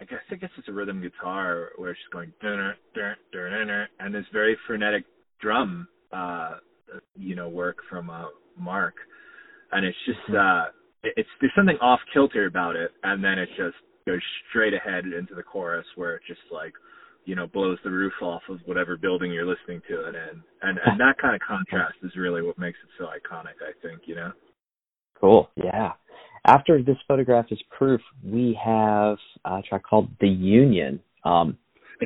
I 0.00 0.04
guess 0.10 0.18
I 0.32 0.34
guess 0.34 0.50
it's 0.58 0.68
a 0.68 0.72
rhythm 0.72 1.00
guitar 1.00 1.70
where 1.76 1.90
it's 1.90 2.00
just 2.00 2.12
going 2.12 2.32
dunner, 2.42 2.74
dunner, 2.94 3.16
dunner, 3.32 3.88
and 4.00 4.12
this 4.12 4.24
very 4.32 4.56
frenetic 4.66 5.04
drum, 5.40 5.86
uh 6.12 6.54
you 7.16 7.36
know, 7.36 7.48
work 7.48 7.78
from 7.88 8.10
uh 8.10 8.26
Mark, 8.58 8.96
and 9.70 9.86
it's 9.86 9.98
just 10.06 10.36
uh 10.36 10.64
it's 11.04 11.28
there's 11.40 11.52
something 11.56 11.78
off 11.80 12.00
kilter 12.12 12.46
about 12.46 12.74
it, 12.74 12.90
and 13.04 13.22
then 13.22 13.38
it 13.38 13.48
just 13.56 13.76
goes 14.08 14.20
straight 14.50 14.74
ahead 14.74 15.04
into 15.04 15.36
the 15.36 15.42
chorus 15.44 15.86
where 15.96 16.16
it 16.16 16.22
just 16.26 16.40
like 16.50 16.72
you 17.26 17.36
know 17.36 17.46
blows 17.46 17.78
the 17.84 17.90
roof 17.92 18.14
off 18.22 18.42
of 18.50 18.58
whatever 18.66 18.96
building 18.96 19.30
you're 19.32 19.46
listening 19.46 19.82
to 19.88 20.08
it 20.08 20.16
in, 20.16 20.42
and 20.62 20.78
and 20.84 20.98
that 21.04 21.16
kind 21.22 21.36
of 21.36 21.42
contrast 21.46 21.94
is 22.02 22.16
really 22.16 22.42
what 22.42 22.58
makes 22.58 22.78
it 22.82 22.90
so 22.98 23.04
iconic. 23.06 23.58
I 23.62 23.72
think 23.86 24.02
you 24.06 24.16
know. 24.16 24.32
Cool. 25.20 25.48
Yeah. 25.56 25.92
After 26.46 26.82
this 26.82 26.96
photograph 27.06 27.46
is 27.50 27.60
proof, 27.76 28.00
we 28.24 28.58
have 28.64 29.18
a 29.44 29.60
track 29.68 29.82
called 29.88 30.08
"The 30.20 30.28
Union." 30.28 31.00
Um, 31.24 31.58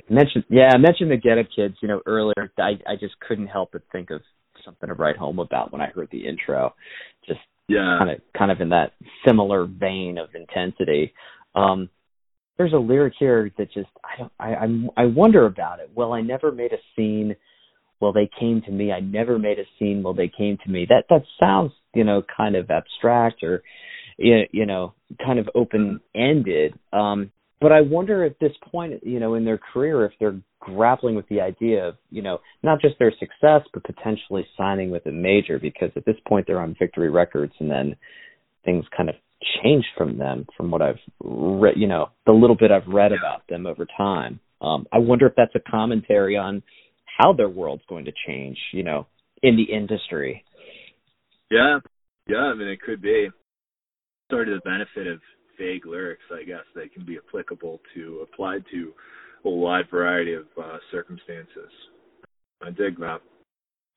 mentioned, 0.08 0.44
yeah, 0.48 0.70
I 0.72 0.78
mentioned 0.78 1.10
the 1.10 1.16
Get 1.16 1.38
Up 1.38 1.46
Kids. 1.54 1.76
You 1.80 1.88
know, 1.88 2.00
earlier, 2.06 2.52
I 2.58 2.72
I 2.86 2.96
just 2.98 3.18
couldn't 3.20 3.46
help 3.48 3.72
but 3.72 3.82
think 3.92 4.10
of 4.10 4.20
something 4.64 4.88
to 4.88 4.94
write 4.94 5.16
home 5.16 5.38
about 5.38 5.72
when 5.72 5.80
I 5.80 5.86
heard 5.88 6.08
the 6.10 6.26
intro. 6.26 6.74
Just 7.26 7.40
Yeah. 7.68 7.96
kind 7.98 8.10
of 8.10 8.20
kind 8.36 8.50
of 8.50 8.60
in 8.60 8.70
that 8.70 8.92
similar 9.26 9.66
vein 9.66 10.18
of 10.18 10.34
intensity. 10.34 11.12
Um, 11.54 11.88
there's 12.56 12.72
a 12.72 12.78
lyric 12.78 13.14
here 13.18 13.50
that 13.58 13.72
just 13.72 13.90
I 14.04 14.18
don't 14.18 14.32
I 14.38 14.54
I'm, 14.54 14.90
I 14.96 15.06
wonder 15.06 15.46
about 15.46 15.80
it. 15.80 15.90
Well, 15.94 16.12
I 16.12 16.20
never 16.20 16.52
made 16.52 16.72
a 16.72 16.78
scene. 16.96 17.36
Well, 18.02 18.12
they 18.12 18.28
came 18.40 18.62
to 18.62 18.72
me. 18.72 18.90
I 18.90 18.98
never 18.98 19.38
made 19.38 19.60
a 19.60 19.64
scene. 19.78 20.02
Well, 20.02 20.12
they 20.12 20.28
came 20.28 20.58
to 20.64 20.70
me. 20.70 20.86
That 20.88 21.04
that 21.08 21.22
sounds 21.38 21.70
you 21.94 22.02
know 22.02 22.22
kind 22.36 22.56
of 22.56 22.68
abstract 22.68 23.44
or 23.44 23.62
you 24.18 24.66
know 24.66 24.94
kind 25.24 25.38
of 25.38 25.48
open 25.54 26.00
ended. 26.12 26.74
Um, 26.92 27.30
but 27.60 27.70
I 27.70 27.80
wonder 27.80 28.24
at 28.24 28.40
this 28.40 28.50
point, 28.72 29.06
you 29.06 29.20
know, 29.20 29.34
in 29.34 29.44
their 29.44 29.60
career, 29.72 30.04
if 30.04 30.10
they're 30.18 30.40
grappling 30.58 31.14
with 31.14 31.28
the 31.28 31.40
idea 31.40 31.86
of, 31.86 31.94
you 32.10 32.20
know, 32.20 32.38
not 32.64 32.80
just 32.80 32.98
their 32.98 33.12
success, 33.12 33.60
but 33.72 33.84
potentially 33.84 34.44
signing 34.56 34.90
with 34.90 35.06
a 35.06 35.12
major, 35.12 35.60
because 35.60 35.90
at 35.94 36.04
this 36.04 36.16
point 36.26 36.48
they're 36.48 36.60
on 36.60 36.74
Victory 36.76 37.08
Records, 37.08 37.52
and 37.60 37.70
then 37.70 37.94
things 38.64 38.84
kind 38.96 39.08
of 39.08 39.14
changed 39.62 39.86
from 39.96 40.18
them, 40.18 40.44
from 40.56 40.72
what 40.72 40.82
I've 40.82 40.98
read, 41.22 41.74
you 41.76 41.86
know, 41.86 42.08
the 42.26 42.32
little 42.32 42.56
bit 42.56 42.72
I've 42.72 42.92
read 42.92 43.12
about 43.12 43.46
them 43.48 43.64
over 43.64 43.86
time. 43.96 44.40
Um, 44.60 44.86
I 44.92 44.98
wonder 44.98 45.26
if 45.26 45.34
that's 45.36 45.54
a 45.54 45.70
commentary 45.70 46.36
on 46.36 46.64
how 47.18 47.32
their 47.32 47.48
world's 47.48 47.84
going 47.88 48.04
to 48.04 48.12
change, 48.26 48.58
you 48.72 48.82
know, 48.82 49.06
in 49.42 49.56
the 49.56 49.64
industry. 49.64 50.44
Yeah. 51.50 51.80
Yeah, 52.28 52.38
I 52.38 52.54
mean 52.54 52.68
it 52.68 52.80
could 52.80 53.02
be. 53.02 53.28
Sort 54.30 54.48
of 54.48 54.54
the 54.62 54.70
benefit 54.70 55.12
of 55.12 55.20
vague 55.58 55.84
lyrics, 55.86 56.22
I 56.32 56.44
guess, 56.44 56.64
they 56.74 56.88
can 56.88 57.04
be 57.04 57.18
applicable 57.18 57.80
to 57.94 58.26
applied 58.32 58.64
to 58.70 58.92
a 59.44 59.50
wide 59.50 59.90
variety 59.90 60.34
of 60.34 60.46
uh 60.60 60.78
circumstances. 60.90 61.70
I 62.62 62.70
dig 62.70 62.98
that. 63.00 63.20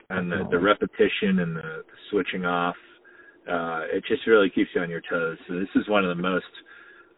And 0.10 0.32
the, 0.32 0.48
the 0.52 0.60
repetition 0.60 1.40
and 1.40 1.56
the, 1.56 1.62
the 1.62 1.98
switching 2.12 2.46
off, 2.46 2.76
uh, 3.50 3.82
it 3.92 4.04
just 4.08 4.28
really 4.28 4.50
keeps 4.50 4.70
you 4.76 4.82
on 4.82 4.90
your 4.90 5.02
toes. 5.10 5.38
So 5.48 5.56
this 5.56 5.70
is 5.76 5.88
one 5.88 6.04
of 6.04 6.16
the 6.16 6.22
most 6.22 6.46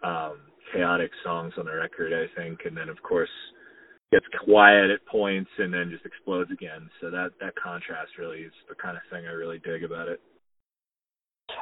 um 0.03 0.37
chaotic 0.73 1.11
songs 1.23 1.53
on 1.57 1.65
the 1.65 1.73
record, 1.73 2.11
I 2.13 2.27
think, 2.39 2.59
and 2.65 2.75
then 2.75 2.89
of 2.89 3.01
course 3.01 3.29
gets 4.11 4.25
quiet 4.45 4.89
at 4.89 5.05
points 5.05 5.49
and 5.57 5.73
then 5.73 5.89
just 5.91 6.05
explodes 6.05 6.51
again. 6.51 6.89
So 7.01 7.09
that 7.11 7.31
that 7.41 7.53
contrast 7.61 8.11
really 8.17 8.39
is 8.39 8.53
the 8.69 8.75
kind 8.75 8.97
of 8.97 9.03
thing 9.11 9.25
I 9.25 9.31
really 9.31 9.59
dig 9.59 9.83
about 9.83 10.07
it. 10.07 10.19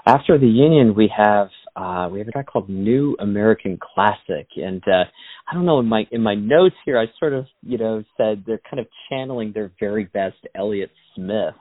After 0.06 0.38
the 0.38 0.48
Union, 0.48 0.96
we 0.96 1.12
have 1.16 1.50
uh, 1.76 2.08
we 2.12 2.20
have 2.20 2.28
a 2.28 2.32
guy 2.32 2.44
called 2.44 2.70
New 2.70 3.16
American 3.20 3.78
Classic, 3.82 4.48
and 4.56 4.82
uh, 4.88 5.04
I 5.50 5.54
don't 5.54 5.66
know 5.66 5.80
in 5.80 5.88
my 5.88 6.06
in 6.12 6.22
my 6.22 6.36
notes 6.36 6.76
here, 6.86 7.00
I 7.00 7.06
sort 7.20 7.34
of 7.34 7.46
you 7.62 7.78
know 7.78 8.04
said 8.18 8.44
they're 8.46 8.62
kind 8.70 8.80
of 8.80 8.88
channeling 9.10 9.52
their 9.54 9.72
very 9.80 10.06
best 10.06 10.38
Elliott 10.56 10.92
Smith. 11.16 11.56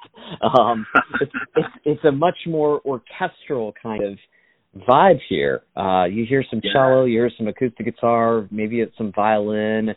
Um, 0.58 0.86
it's, 1.20 1.32
it's 1.56 1.68
it's 1.84 2.04
a 2.04 2.12
much 2.12 2.36
more 2.46 2.80
orchestral 2.84 3.72
kind 3.82 4.02
of 4.04 4.18
vibe 4.88 5.20
here. 5.28 5.62
Uh, 5.76 6.04
you 6.04 6.26
hear 6.26 6.44
some 6.50 6.60
cello, 6.72 7.04
you 7.04 7.18
hear 7.20 7.30
some 7.36 7.48
acoustic 7.48 7.86
guitar, 7.86 8.46
maybe 8.50 8.80
it's 8.80 8.96
some 8.96 9.12
violin. 9.14 9.94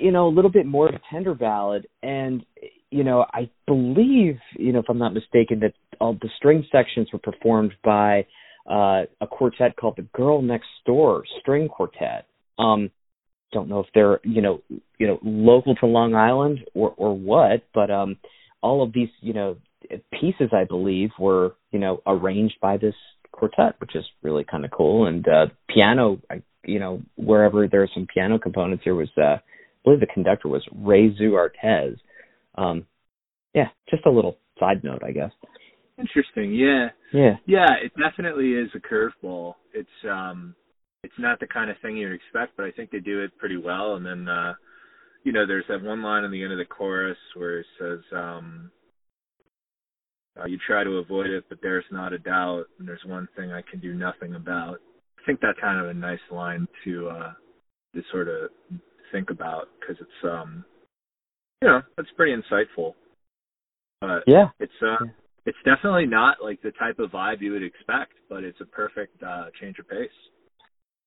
You 0.00 0.10
know, 0.12 0.26
a 0.26 0.34
little 0.34 0.50
bit 0.50 0.66
more 0.66 0.88
of 0.88 0.94
a 0.94 1.00
tender 1.10 1.34
ballad, 1.34 1.86
and 2.02 2.44
you 2.90 3.04
know, 3.04 3.24
I 3.32 3.50
believe, 3.66 4.38
you 4.56 4.72
know, 4.72 4.80
if 4.80 4.86
I'm 4.88 4.98
not 4.98 5.14
mistaken, 5.14 5.60
that 5.60 5.74
all 6.00 6.14
the 6.14 6.30
string 6.36 6.64
sections 6.72 7.08
were 7.12 7.18
performed 7.20 7.72
by 7.84 8.26
uh, 8.68 9.02
a 9.20 9.26
quartet 9.30 9.76
called 9.76 9.96
the 9.96 10.06
Girl 10.14 10.42
Next 10.42 10.68
Door 10.86 11.24
String 11.40 11.68
Quartet. 11.68 12.26
Um, 12.58 12.90
don't 13.52 13.68
know 13.68 13.80
if 13.80 13.86
they're, 13.94 14.20
you 14.24 14.42
know, 14.42 14.62
you 14.98 15.06
know, 15.06 15.18
local 15.22 15.74
to 15.76 15.86
Long 15.86 16.14
Island 16.14 16.60
or 16.74 16.94
or 16.96 17.16
what, 17.16 17.62
but 17.74 17.90
um, 17.90 18.16
all 18.62 18.82
of 18.82 18.92
these, 18.92 19.08
you 19.20 19.32
know, 19.32 19.56
pieces, 20.12 20.50
I 20.52 20.64
believe, 20.64 21.10
were, 21.18 21.54
you 21.72 21.78
know, 21.78 22.02
arranged 22.06 22.56
by 22.60 22.76
this 22.76 22.94
quartet, 23.32 23.74
which 23.80 23.94
is 23.94 24.04
really 24.22 24.44
kind 24.44 24.64
of 24.64 24.70
cool. 24.70 25.06
And 25.06 25.26
uh, 25.26 25.46
piano, 25.68 26.20
I, 26.30 26.42
you 26.64 26.78
know, 26.78 27.02
wherever 27.16 27.66
there 27.66 27.82
are 27.82 27.90
some 27.94 28.06
piano 28.12 28.38
components, 28.38 28.84
here 28.84 28.94
was, 28.94 29.08
uh, 29.16 29.38
believe 29.84 30.00
the 30.00 30.06
conductor 30.06 30.48
was 30.48 30.66
Rezu 30.74 31.32
Artez. 31.32 31.96
Um, 32.56 32.86
yeah, 33.54 33.68
just 33.88 34.06
a 34.06 34.10
little 34.10 34.38
side 34.58 34.84
note, 34.84 35.02
I 35.04 35.12
guess. 35.12 35.32
Interesting. 35.98 36.54
Yeah. 36.54 36.88
Yeah. 37.12 37.36
Yeah, 37.46 37.74
it 37.82 37.92
definitely 38.00 38.52
is 38.52 38.70
a 38.74 38.78
curveball. 38.78 39.54
It's 39.74 39.88
um 40.10 40.54
it's 41.02 41.14
not 41.18 41.40
the 41.40 41.46
kind 41.46 41.70
of 41.70 41.76
thing 41.82 41.96
you'd 41.96 42.12
expect, 42.12 42.56
but 42.56 42.66
I 42.66 42.70
think 42.70 42.90
they 42.90 43.00
do 43.00 43.22
it 43.22 43.36
pretty 43.38 43.56
well. 43.56 43.96
And 43.96 44.06
then 44.06 44.28
uh 44.28 44.54
you 45.24 45.32
know, 45.32 45.46
there's 45.46 45.66
that 45.68 45.82
one 45.82 46.02
line 46.02 46.24
in 46.24 46.30
the 46.30 46.42
end 46.42 46.52
of 46.52 46.58
the 46.58 46.64
chorus 46.64 47.18
where 47.34 47.60
it 47.60 47.66
says, 47.78 48.00
um 48.12 48.70
uh, 50.40 50.46
you 50.46 50.58
try 50.64 50.84
to 50.84 50.90
avoid 50.98 51.26
it, 51.26 51.44
but 51.48 51.58
there's 51.60 51.84
not 51.90 52.12
a 52.12 52.18
doubt, 52.18 52.64
and 52.78 52.86
there's 52.86 53.04
one 53.04 53.28
thing 53.36 53.50
I 53.50 53.62
can 53.68 53.80
do 53.80 53.92
nothing 53.92 54.36
about. 54.36 54.78
I 55.18 55.26
think 55.26 55.40
that's 55.40 55.58
kind 55.60 55.80
of 55.80 55.90
a 55.90 55.94
nice 55.94 56.20
line 56.30 56.66
to 56.84 57.08
uh 57.08 57.32
to 57.94 58.02
sort 58.10 58.28
of 58.28 58.50
think 59.12 59.30
about 59.30 59.68
because 59.80 59.96
it's 60.00 60.24
um 60.24 60.64
you 61.62 61.68
know, 61.68 61.82
that's 61.96 62.08
pretty 62.16 62.34
insightful. 62.34 62.94
But 64.00 64.24
yeah, 64.26 64.48
it's 64.58 64.72
uh 64.82 65.04
it's 65.46 65.58
definitely 65.64 66.06
not 66.06 66.38
like 66.42 66.62
the 66.62 66.72
type 66.72 66.98
of 66.98 67.10
vibe 67.10 67.40
you 67.40 67.52
would 67.52 67.62
expect, 67.62 68.12
but 68.28 68.44
it's 68.44 68.60
a 68.60 68.66
perfect 68.66 69.22
uh 69.22 69.46
change 69.60 69.78
of 69.78 69.88
pace. 69.88 70.08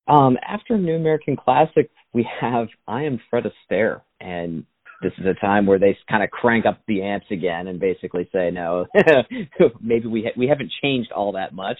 Um, 0.07 0.37
after 0.45 0.77
New 0.77 0.95
American 0.95 1.37
Classic, 1.37 1.89
we 2.13 2.27
have 2.41 2.67
I 2.87 3.03
Am 3.03 3.19
Fred 3.29 3.45
Astaire, 3.45 4.01
and 4.19 4.65
this 5.01 5.13
is 5.17 5.25
a 5.25 5.33
time 5.39 5.65
where 5.65 5.79
they 5.79 5.97
kind 6.09 6.23
of 6.23 6.29
crank 6.29 6.65
up 6.65 6.81
the 6.87 7.03
amps 7.03 7.27
again 7.31 7.67
and 7.67 7.79
basically 7.79 8.27
say, 8.33 8.51
no, 8.51 8.85
maybe 9.81 10.07
we 10.07 10.23
ha- 10.23 10.37
we 10.37 10.47
haven't 10.47 10.71
changed 10.81 11.11
all 11.11 11.33
that 11.33 11.53
much. 11.53 11.77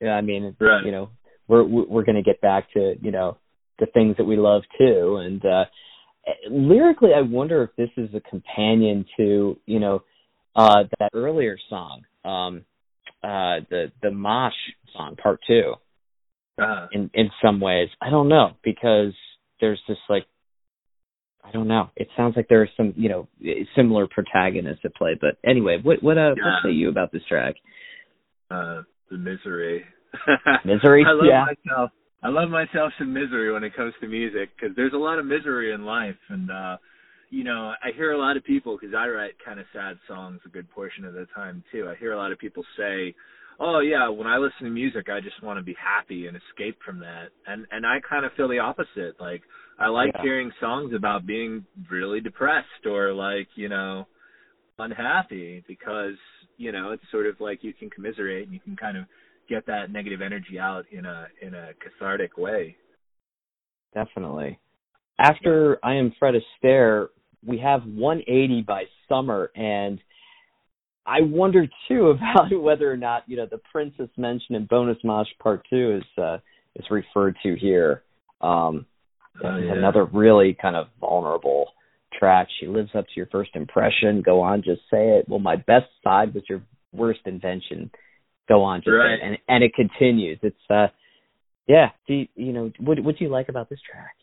You 0.00 0.08
know, 0.08 0.12
I 0.14 0.20
mean, 0.20 0.56
right. 0.60 0.84
you 0.84 0.92
know, 0.92 1.10
we're 1.48 1.64
we're 1.64 2.04
going 2.04 2.16
to 2.16 2.22
get 2.22 2.40
back 2.40 2.72
to 2.72 2.94
you 3.00 3.10
know 3.10 3.36
the 3.82 3.90
things 3.92 4.16
that 4.16 4.24
we 4.24 4.36
love 4.36 4.62
too, 4.78 5.16
and 5.20 5.44
uh 5.44 5.64
lyrically, 6.48 7.10
I 7.16 7.22
wonder 7.22 7.64
if 7.64 7.70
this 7.76 7.90
is 7.96 8.14
a 8.14 8.20
companion 8.20 9.04
to 9.16 9.58
you 9.66 9.80
know 9.80 10.02
uh 10.54 10.84
that 10.98 11.10
earlier 11.14 11.56
song, 11.68 12.02
um, 12.24 12.64
uh 13.24 13.66
the 13.70 13.92
the 14.02 14.10
Mosh 14.10 14.54
song, 14.94 15.16
part 15.16 15.40
two 15.46 15.74
uh, 16.60 16.86
in 16.92 17.10
in 17.14 17.30
some 17.42 17.60
ways. 17.60 17.88
I 18.00 18.10
don't 18.10 18.28
know 18.28 18.52
because 18.62 19.12
there's 19.60 19.80
this 19.88 19.98
like 20.08 20.26
I 21.44 21.50
don't 21.50 21.68
know. 21.68 21.90
It 21.96 22.08
sounds 22.16 22.36
like 22.36 22.48
there 22.48 22.62
are 22.62 22.70
some 22.76 22.94
you 22.96 23.08
know 23.08 23.28
similar 23.74 24.06
protagonists 24.06 24.84
at 24.84 24.94
play. 24.94 25.16
But 25.20 25.38
anyway, 25.48 25.78
what 25.82 26.02
what 26.02 26.18
uh 26.18 26.34
yeah. 26.36 26.44
what 26.44 26.62
say 26.64 26.72
you 26.72 26.88
about 26.88 27.12
this 27.12 27.22
track? 27.28 27.56
Uh, 28.50 28.82
the 29.10 29.18
misery. 29.18 29.84
misery. 30.64 31.04
I 31.06 31.12
love 31.12 31.24
yeah. 31.26 31.46
myself. 31.46 31.90
I 32.22 32.28
love 32.28 32.50
myself 32.50 32.92
some 32.98 33.12
misery 33.12 33.52
when 33.52 33.64
it 33.64 33.74
comes 33.74 33.94
to 34.00 34.06
music 34.08 34.50
because 34.54 34.76
there's 34.76 34.92
a 34.92 34.96
lot 34.98 35.18
of 35.18 35.26
misery 35.26 35.72
in 35.72 35.84
life, 35.84 36.16
and 36.28 36.50
uh 36.50 36.76
you 37.30 37.44
know 37.44 37.72
I 37.82 37.90
hear 37.96 38.12
a 38.12 38.18
lot 38.18 38.36
of 38.36 38.44
people 38.44 38.76
because 38.78 38.94
I 38.94 39.08
write 39.08 39.32
kind 39.44 39.58
of 39.58 39.66
sad 39.72 39.98
songs 40.06 40.40
a 40.46 40.48
good 40.48 40.70
portion 40.70 41.04
of 41.04 41.14
the 41.14 41.26
time 41.34 41.64
too. 41.72 41.88
I 41.88 41.96
hear 41.96 42.12
a 42.12 42.16
lot 42.16 42.32
of 42.32 42.38
people 42.38 42.64
say 42.76 43.14
oh 43.60 43.80
yeah, 43.80 44.08
when 44.08 44.26
I 44.26 44.38
listen 44.38 44.64
to 44.64 44.70
music, 44.70 45.08
I 45.08 45.20
just 45.20 45.42
want 45.42 45.58
to 45.58 45.62
be 45.62 45.76
happy 45.78 46.26
and 46.26 46.36
escape 46.36 46.78
from 46.84 46.98
that. 47.00 47.28
And 47.46 47.66
and 47.70 47.86
I 47.86 47.98
kind 48.08 48.24
of 48.24 48.32
feel 48.36 48.48
the 48.48 48.58
opposite. 48.58 49.14
Like 49.20 49.42
I 49.78 49.88
like 49.88 50.12
Yeah. 50.14 50.22
hearing 50.22 50.52
songs 50.60 50.92
about 50.94 51.26
being 51.26 51.64
really 51.90 52.20
depressed 52.20 52.86
or 52.86 53.12
like 53.12 53.48
you 53.56 53.68
know 53.68 54.06
unhappy 54.78 55.62
because 55.68 56.14
you 56.56 56.72
know 56.72 56.90
it's 56.92 57.02
sort 57.10 57.26
of 57.26 57.40
like 57.40 57.62
you 57.62 57.72
can 57.72 57.90
commiserate 57.90 58.44
and 58.44 58.54
you 58.54 58.60
can 58.60 58.76
kind 58.76 58.96
of 58.96 59.04
get 59.48 59.66
that 59.66 59.90
negative 59.90 60.20
energy 60.22 60.58
out 60.58 60.84
in 60.90 61.04
a 61.06 61.26
in 61.40 61.54
a 61.54 61.70
cathartic 61.82 62.36
way. 62.36 62.76
Definitely. 63.94 64.58
After 65.18 65.78
I 65.84 65.94
am 65.94 66.12
Fred 66.18 66.34
Astaire, 66.34 67.08
we 67.46 67.58
have 67.58 67.82
180 67.84 68.62
by 68.62 68.84
Summer, 69.08 69.50
and 69.54 70.00
I 71.06 71.20
wonder 71.20 71.66
too 71.88 72.06
about 72.16 72.50
whether 72.60 72.90
or 72.90 72.96
not 72.96 73.24
you 73.26 73.36
know 73.36 73.46
the 73.50 73.60
princess 73.70 74.08
mentioned 74.16 74.56
in 74.56 74.66
Bonus 74.66 74.98
Mosh 75.04 75.28
Part 75.40 75.66
Two 75.68 76.00
is 76.00 76.22
uh, 76.22 76.38
is 76.76 76.86
referred 76.90 77.36
to 77.42 77.54
here. 77.56 78.02
Um, 78.40 78.86
Oh, 79.42 79.56
yeah. 79.56 79.72
another 79.72 80.04
really 80.04 80.56
kind 80.60 80.76
of 80.76 80.88
vulnerable 81.00 81.72
track. 82.18 82.48
She 82.60 82.66
lives 82.66 82.90
up 82.94 83.06
to 83.06 83.12
your 83.16 83.26
first 83.26 83.50
impression. 83.54 84.22
Go 84.22 84.40
on, 84.40 84.62
just 84.62 84.82
say 84.90 85.08
it. 85.18 85.28
Well, 85.28 85.38
my 85.38 85.56
best 85.56 85.86
side 86.04 86.34
was 86.34 86.44
your 86.48 86.62
worst 86.92 87.20
invention. 87.24 87.90
Go 88.48 88.62
on, 88.62 88.80
just 88.80 88.92
Right. 88.92 89.18
And 89.22 89.38
and 89.48 89.64
it 89.64 89.74
continues. 89.74 90.38
It's 90.42 90.56
uh, 90.70 90.88
yeah. 91.66 91.90
Do 92.06 92.14
you, 92.14 92.28
you 92.34 92.52
know 92.52 92.72
what 92.78 92.98
what 93.00 93.18
do 93.18 93.24
you 93.24 93.30
like 93.30 93.48
about 93.48 93.68
this 93.70 93.80
track? 93.90 94.16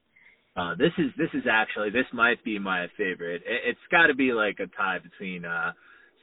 Uh, 0.55 0.75
this 0.75 0.91
is 0.97 1.11
this 1.17 1.29
is 1.33 1.43
actually 1.49 1.89
this 1.89 2.05
might 2.13 2.43
be 2.43 2.59
my 2.59 2.87
favorite. 2.97 3.41
It, 3.45 3.61
it's 3.69 3.79
got 3.91 4.07
to 4.07 4.15
be 4.15 4.33
like 4.33 4.59
a 4.59 4.67
tie 4.75 4.99
between 4.99 5.45
uh, 5.45 5.71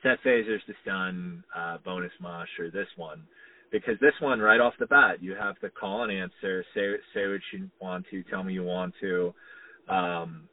Set 0.02 0.18
Phasers 0.24 0.64
to 0.66 0.74
Stun, 0.82 1.42
uh, 1.56 1.78
Bonus 1.84 2.12
Mosh, 2.20 2.48
or 2.58 2.70
this 2.70 2.88
one, 2.96 3.22
because 3.72 3.98
this 4.00 4.12
one 4.20 4.40
right 4.40 4.60
off 4.60 4.74
the 4.78 4.86
bat 4.86 5.22
you 5.22 5.34
have 5.34 5.54
the 5.62 5.70
call 5.70 6.02
and 6.02 6.12
answer, 6.12 6.64
say 6.74 6.96
say 7.14 7.26
what 7.26 7.40
you 7.52 7.70
want 7.80 8.04
to, 8.10 8.22
tell 8.24 8.44
me 8.44 8.52
you 8.52 8.62
want 8.64 8.94
to. 9.00 9.34
Um, 9.88 10.48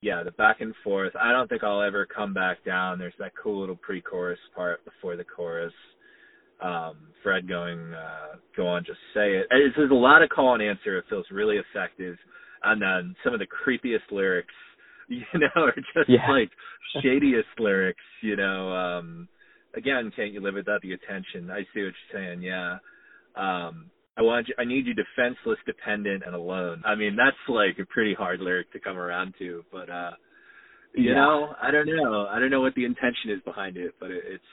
yeah, 0.00 0.22
the 0.22 0.32
back 0.32 0.60
and 0.60 0.74
forth. 0.84 1.14
I 1.20 1.32
don't 1.32 1.48
think 1.48 1.64
I'll 1.64 1.82
ever 1.82 2.06
come 2.06 2.34
back 2.34 2.64
down. 2.64 2.98
There's 2.98 3.14
that 3.18 3.32
cool 3.42 3.60
little 3.60 3.76
pre-chorus 3.76 4.38
part 4.54 4.84
before 4.84 5.16
the 5.16 5.24
chorus. 5.24 5.72
Um, 6.64 6.96
Fred 7.22 7.48
going, 7.48 7.92
uh, 7.94 8.36
go 8.56 8.66
on, 8.66 8.84
just 8.84 8.98
say 9.14 9.36
it. 9.36 9.46
It's, 9.50 9.76
there's 9.76 9.90
a 9.90 9.94
lot 9.94 10.22
of 10.22 10.28
call 10.30 10.54
and 10.54 10.62
answer. 10.62 10.98
It 10.98 11.04
feels 11.08 11.26
really 11.30 11.56
effective 11.58 12.16
and 12.64 12.80
then 12.80 13.14
some 13.22 13.34
of 13.34 13.40
the 13.40 13.46
creepiest 13.46 14.10
lyrics, 14.10 14.54
you 15.08 15.22
know, 15.34 15.48
are 15.62 15.74
just 15.94 16.08
Yeah. 16.08 16.30
like 16.30 16.50
shadiest 17.02 17.52
lyrics, 17.58 18.02
you 18.22 18.36
know. 18.36 18.72
Um 18.72 19.28
again, 19.74 20.10
can't 20.16 20.32
you 20.32 20.40
live 20.40 20.54
without 20.54 20.80
the 20.82 20.92
attention? 20.92 21.50
I 21.50 21.60
see 21.74 21.82
what 21.82 21.92
you're 21.92 22.12
saying, 22.14 22.42
yeah. 22.42 22.78
Um 23.36 23.90
I 24.16 24.22
want 24.22 24.48
you 24.48 24.54
I 24.58 24.64
need 24.64 24.86
you 24.86 24.94
defenseless, 24.94 25.58
dependent 25.66 26.22
and 26.24 26.34
alone. 26.34 26.82
I 26.86 26.94
mean, 26.94 27.16
that's 27.16 27.36
like 27.48 27.78
a 27.78 27.86
pretty 27.86 28.14
hard 28.14 28.40
lyric 28.40 28.70
to 28.72 28.80
come 28.80 28.96
around 28.96 29.34
to, 29.40 29.62
but 29.72 29.90
uh 29.90 30.12
you 30.94 31.10
Yeah. 31.10 31.16
know, 31.16 31.54
I 31.60 31.70
don't 31.70 31.86
know. 31.88 32.26
I 32.30 32.38
don't 32.38 32.50
know 32.50 32.60
what 32.60 32.74
the 32.74 32.84
intention 32.84 33.30
is 33.30 33.40
behind 33.44 33.76
it, 33.76 33.94
but 34.00 34.10
it, 34.10 34.22
it's 34.26 34.44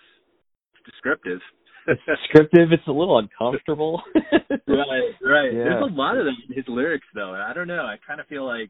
it's 0.73 0.83
descriptive. 0.91 1.39
It's 1.87 2.01
descriptive. 2.05 2.71
It's 2.71 2.87
a 2.87 2.91
little 2.91 3.17
uncomfortable. 3.17 4.01
right, 4.15 5.11
right. 5.23 5.53
Yeah. 5.53 5.63
There's 5.63 5.83
a 5.83 5.93
lot 5.93 6.17
of 6.17 6.25
that 6.25 6.33
in 6.49 6.55
his 6.55 6.65
lyrics, 6.67 7.07
though. 7.15 7.31
I 7.33 7.53
don't 7.53 7.67
know. 7.67 7.83
I 7.85 7.95
kind 8.05 8.19
of 8.19 8.27
feel 8.27 8.45
like 8.45 8.69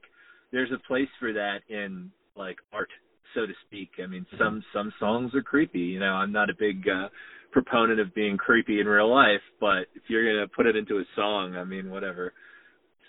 there's 0.51 0.71
a 0.71 0.87
place 0.87 1.09
for 1.19 1.33
that 1.33 1.59
in 1.69 2.11
like 2.35 2.57
art, 2.73 2.89
so 3.33 3.45
to 3.45 3.53
speak. 3.67 3.89
I 4.03 4.07
mean, 4.07 4.25
some 4.37 4.63
some 4.73 4.93
songs 4.99 5.33
are 5.35 5.41
creepy. 5.41 5.79
You 5.79 5.99
know, 5.99 6.13
I'm 6.13 6.31
not 6.31 6.49
a 6.49 6.53
big 6.57 6.87
uh, 6.87 7.09
proponent 7.51 7.99
of 7.99 8.13
being 8.13 8.37
creepy 8.37 8.79
in 8.79 8.87
real 8.87 9.13
life, 9.13 9.41
but 9.59 9.87
if 9.95 10.03
you're 10.07 10.31
gonna 10.31 10.47
put 10.47 10.65
it 10.65 10.75
into 10.75 10.97
a 10.97 11.03
song, 11.15 11.55
I 11.55 11.63
mean, 11.63 11.89
whatever. 11.89 12.33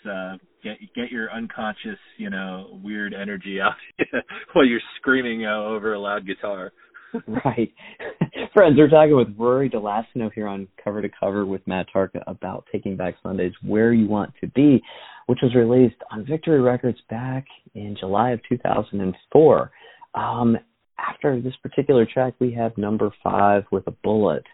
Uh, 0.05 0.37
get 0.65 0.79
get 0.97 1.13
your 1.13 1.31
unconscious, 1.31 1.99
you 2.17 2.29
know, 2.29 2.81
weird 2.83 3.15
energy 3.15 3.61
out 3.61 3.75
while 4.53 4.67
you're 4.67 4.81
screaming 4.99 5.47
uh, 5.47 5.63
over 5.63 5.95
a 5.95 6.01
loud 6.01 6.27
guitar. 6.27 6.73
right. 7.45 7.73
Friends, 8.55 8.77
we're 8.77 8.89
talking 8.89 9.17
with 9.17 9.35
Rory 9.37 9.69
DeLassino 9.69 10.33
here 10.33 10.47
on 10.47 10.69
Cover 10.83 11.03
to 11.03 11.09
Cover 11.09 11.47
with 11.47 11.67
Matt 11.67 11.87
Tarka 11.95 12.23
about 12.27 12.67
Taking 12.73 12.97
Back 12.97 13.15
Sundays, 13.23 13.53
Where 13.63 13.93
You 13.93 14.07
Want 14.07 14.33
to 14.41 14.49
Be, 14.49 14.83
which 15.27 15.41
was 15.43 15.55
released 15.55 15.97
on 16.11 16.27
Victory 16.27 16.61
Records 16.61 16.99
back 17.09 17.45
in 17.75 17.97
July 17.99 18.31
of 18.31 18.41
2004. 18.49 19.71
Um, 20.15 20.59
after 20.99 21.41
this 21.41 21.55
particular 21.63 22.07
track, 22.07 22.35
we 22.39 22.53
have 22.53 22.77
number 22.79 23.11
five 23.23 23.65
with 23.71 23.87
a 23.87 23.95
bullet. 24.03 24.45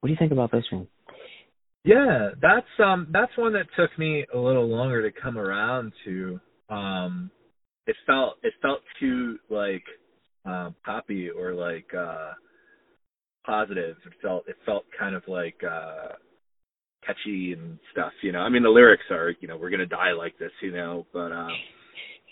What 0.00 0.08
do 0.08 0.12
you 0.12 0.18
think 0.18 0.32
about 0.32 0.50
this 0.50 0.64
one? 0.70 0.86
Yeah, 1.84 2.30
that's 2.40 2.66
um 2.78 3.08
that's 3.10 3.36
one 3.36 3.54
that 3.54 3.66
took 3.76 3.96
me 3.98 4.24
a 4.32 4.38
little 4.38 4.68
longer 4.68 5.02
to 5.02 5.20
come 5.20 5.36
around 5.36 5.92
to. 6.04 6.40
Um 6.68 7.30
it 7.88 7.96
felt 8.06 8.34
it 8.44 8.54
felt 8.62 8.80
too 9.00 9.38
like 9.50 9.82
uh, 10.44 10.70
poppy 10.84 11.30
or 11.30 11.54
like 11.54 11.86
uh 11.94 12.32
positive. 13.44 13.96
It 14.06 14.12
felt 14.20 14.44
it 14.48 14.56
felt 14.64 14.84
kind 14.98 15.14
of 15.14 15.22
like 15.26 15.60
uh 15.64 16.14
catchy 17.06 17.52
and 17.52 17.78
stuff, 17.92 18.12
you 18.22 18.32
know. 18.32 18.40
I 18.40 18.48
mean 18.48 18.62
the 18.62 18.68
lyrics 18.68 19.04
are, 19.10 19.34
you 19.40 19.48
know, 19.48 19.56
we're 19.56 19.70
gonna 19.70 19.86
die 19.86 20.12
like 20.12 20.38
this, 20.38 20.52
you 20.62 20.72
know, 20.72 21.06
but 21.12 21.32
uh 21.32 21.48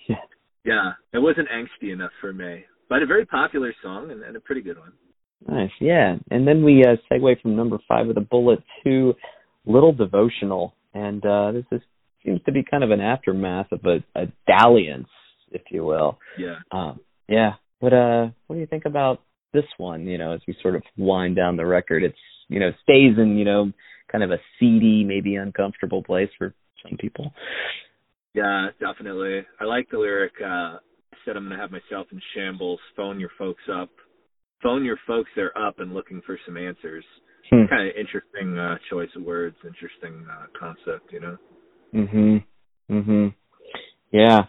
Yeah. 0.09 0.17
yeah, 0.65 0.93
it 1.13 1.19
wasn't 1.19 1.49
angsty 1.49 1.93
enough 1.93 2.13
for 2.21 2.33
me. 2.33 2.65
But 2.89 3.03
a 3.03 3.07
very 3.07 3.27
popular 3.27 3.73
song 3.83 4.11
and, 4.11 4.23
and 4.23 4.37
a 4.37 4.41
pretty 4.41 4.63
good 4.63 4.79
one. 4.79 4.93
Nice, 5.49 5.71
yeah. 5.81 6.17
And 6.31 6.47
then 6.47 6.65
we 6.65 6.85
uh, 6.85 6.97
segue 7.11 7.41
from 7.41 7.57
number 7.57 7.79
five 7.89 8.07
with 8.07 8.19
a 8.19 8.21
bullet 8.23 8.59
to 8.85 9.15
Little 9.65 9.93
Devotional, 9.93 10.75
and 10.93 11.25
uh, 11.25 11.53
this 11.53 11.65
is, 11.73 11.81
seems 12.25 12.41
to 12.45 12.53
be 12.53 12.63
kind 12.69 12.85
of 12.85 12.91
an 12.91 13.01
aftermath 13.01 13.73
of 13.73 13.81
a, 13.85 14.05
a 14.21 14.27
dalliance, 14.47 15.09
if 15.51 15.63
you 15.71 15.85
will. 15.85 16.19
Yeah. 16.39 16.57
Um, 16.73 17.01
yeah. 17.29 17.53
What 17.81 17.93
uh, 17.93 18.29
what 18.47 18.57
do 18.57 18.61
you 18.61 18.67
think 18.67 18.85
about 18.85 19.23
this 19.53 19.65
one? 19.79 20.07
You 20.07 20.19
know, 20.19 20.33
as 20.33 20.41
we 20.47 20.57
sort 20.63 20.77
of 20.77 20.83
wind 20.97 21.37
down 21.37 21.57
the 21.57 21.67
record, 21.67 22.03
it's 22.03 22.17
you 22.49 22.61
know 22.61 22.71
stays 22.83 23.19
in 23.19 23.37
you 23.37 23.45
know 23.45 23.73
kind 24.11 24.25
of 24.25 24.31
a 24.31 24.39
seedy, 24.59 25.05
maybe 25.05 25.37
uncomfortable 25.37 26.03
place 26.03 26.31
for 26.39 26.55
some 26.83 26.97
people. 26.99 27.33
Yeah, 28.35 28.69
definitely. 28.79 29.43
I 29.61 29.65
like 29.65 29.89
the 29.91 29.99
lyric. 29.99 30.33
Uh, 30.45 30.77
said 31.25 31.37
I'm 31.37 31.49
gonna 31.49 31.61
have 31.61 31.71
myself 31.71 32.07
in 32.13 32.21
shambles. 32.35 32.81
Phone 32.97 33.21
your 33.21 33.31
folks 33.39 33.63
up. 33.73 33.91
Phone 34.63 34.85
your 34.85 34.99
folks. 35.07 35.31
They're 35.35 35.57
up 35.57 35.79
and 35.79 35.95
looking 35.95 36.23
for 36.27 36.39
some 36.47 36.57
answers. 36.57 37.05
Hmm. 37.51 37.65
Kind 37.69 37.89
of 37.89 37.97
interesting 37.97 38.59
uh, 38.59 38.77
choice 38.91 39.09
of 39.17 39.23
words. 39.23 39.57
Interesting 39.65 40.27
uh, 40.31 40.47
concept, 40.59 41.13
you 41.13 41.21
know. 41.21 41.37
Mhm. 41.95 42.45
Mhm. 42.91 43.35
Yeah. 44.13 44.47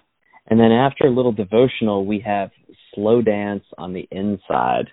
And 0.48 0.60
then 0.60 0.72
after 0.72 1.06
a 1.06 1.10
little 1.10 1.32
devotional, 1.32 2.06
we 2.06 2.20
have 2.20 2.52
slow 2.96 3.22
dance 3.22 3.64
on 3.78 3.94
the 3.94 4.08
inside. 4.12 4.90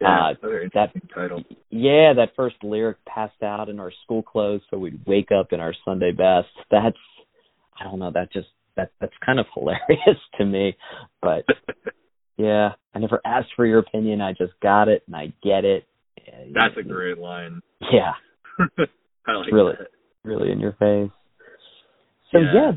Yeah, 0.00 0.30
uh, 0.30 0.48
that 0.74 0.92
title. 1.14 1.42
Yeah, 1.70 2.12
that 2.16 2.32
first 2.36 2.56
lyric 2.62 2.98
passed 3.06 3.42
out 3.42 3.68
in 3.68 3.80
our 3.80 3.92
school 4.04 4.22
clothes, 4.22 4.60
so 4.70 4.76
we'd 4.76 5.00
wake 5.06 5.30
up 5.32 5.52
in 5.52 5.60
our 5.60 5.74
Sunday 5.84 6.12
best. 6.12 6.48
That's 6.70 6.96
I 7.80 7.84
don't 7.84 7.98
know. 7.98 8.10
That 8.12 8.32
just 8.32 8.48
that 8.76 8.90
that's 9.00 9.12
kind 9.24 9.38
of 9.40 9.46
hilarious 9.54 10.20
to 10.38 10.44
me, 10.44 10.76
but 11.22 11.44
yeah, 12.36 12.70
I 12.94 12.98
never 12.98 13.20
asked 13.24 13.50
for 13.56 13.64
your 13.64 13.78
opinion. 13.78 14.20
I 14.20 14.32
just 14.32 14.52
got 14.62 14.88
it 14.88 15.02
and 15.06 15.16
I 15.16 15.32
get 15.42 15.64
it. 15.64 15.84
That's 16.54 16.76
a 16.78 16.82
great 16.82 17.18
line. 17.18 17.62
Yeah, 17.80 18.12
I 19.26 19.32
like 19.32 19.52
really, 19.52 19.74
that. 19.78 19.88
really 20.24 20.52
in 20.52 20.60
your 20.60 20.72
face. 20.72 21.10
So 22.32 22.38
yeah, 22.38 22.72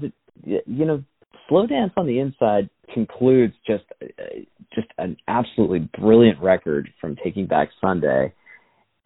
yeah 0.46 0.60
you 0.65 0.86
know, 0.86 1.04
slow 1.50 1.68
dance 1.68 1.92
on 1.98 2.08
the 2.08 2.20
inside 2.20 2.70
concludes 2.93 3.54
just 3.65 3.84
uh, 4.02 4.23
just 4.73 4.88
an 4.97 5.17
absolutely 5.28 5.89
brilliant 5.99 6.41
record 6.41 6.89
from 6.99 7.15
Taking 7.23 7.47
Back 7.47 7.69
Sunday, 7.82 8.34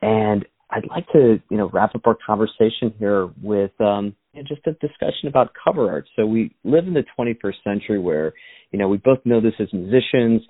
and 0.02 0.46
I'd 0.70 0.88
like 0.90 1.08
to 1.14 1.40
you 1.50 1.58
know 1.58 1.70
wrap 1.72 1.96
up 1.96 2.02
our 2.06 2.18
conversation 2.26 2.94
here 2.98 3.30
with 3.42 3.72
um, 3.80 4.16
just 4.48 4.66
a 4.66 4.74
discussion 4.74 5.28
about 5.28 5.52
cover 5.64 5.90
art. 5.90 6.06
So 6.16 6.26
we 6.26 6.56
live 6.64 6.88
in 6.88 6.94
the 6.94 7.06
21st 7.18 7.64
century 7.64 8.00
where 8.00 8.34
you 8.72 8.80
know 8.80 8.88
we 8.88 8.98
both 8.98 9.20
know 9.26 9.42
this 9.42 9.54
as 9.60 9.72
musicians. 9.72 10.42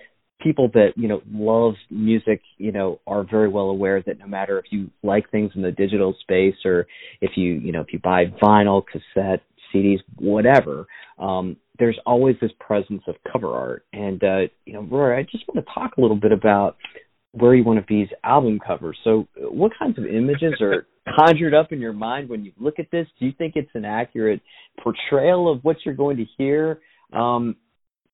People 0.41 0.69
that 0.73 0.89
you 0.95 1.07
know 1.07 1.21
love 1.31 1.75
music, 1.89 2.41
you 2.57 2.71
know, 2.71 2.99
are 3.07 3.23
very 3.29 3.47
well 3.47 3.69
aware 3.69 4.01
that 4.01 4.19
no 4.19 4.27
matter 4.27 4.59
if 4.59 4.65
you 4.71 4.89
like 5.01 5.29
things 5.29 5.51
in 5.55 5.61
the 5.61 5.71
digital 5.71 6.15
space 6.21 6.55
or 6.65 6.87
if 7.21 7.31
you 7.35 7.53
you 7.53 7.71
know 7.71 7.81
if 7.81 7.93
you 7.93 7.99
buy 7.99 8.25
vinyl, 8.41 8.83
cassette, 8.85 9.41
CDs, 9.73 9.99
whatever, 10.17 10.85
um, 11.17 11.57
there's 11.79 11.97
always 12.05 12.35
this 12.41 12.51
presence 12.59 13.01
of 13.07 13.15
cover 13.31 13.53
art. 13.53 13.85
And 13.93 14.23
uh, 14.23 14.41
you 14.65 14.73
know, 14.73 14.81
Rory, 14.83 15.17
I 15.17 15.23
just 15.23 15.43
want 15.47 15.65
to 15.65 15.73
talk 15.73 15.97
a 15.97 16.01
little 16.01 16.19
bit 16.19 16.31
about 16.31 16.77
where 17.31 17.55
you 17.55 17.63
want 17.63 17.79
to 17.79 17.85
be's 17.85 18.09
album 18.23 18.59
covers. 18.65 18.97
So, 19.03 19.27
what 19.37 19.71
kinds 19.77 19.97
of 19.97 20.05
images 20.05 20.53
are 20.61 20.85
conjured 21.19 21.53
up 21.53 21.71
in 21.71 21.81
your 21.81 21.93
mind 21.93 22.29
when 22.29 22.45
you 22.45 22.51
look 22.57 22.79
at 22.79 22.91
this? 22.91 23.07
Do 23.19 23.25
you 23.25 23.33
think 23.37 23.53
it's 23.55 23.71
an 23.73 23.85
accurate 23.85 24.41
portrayal 24.81 25.51
of 25.51 25.63
what 25.63 25.77
you're 25.83 25.95
going 25.95 26.17
to 26.17 26.25
hear? 26.37 26.79
Um, 27.11 27.55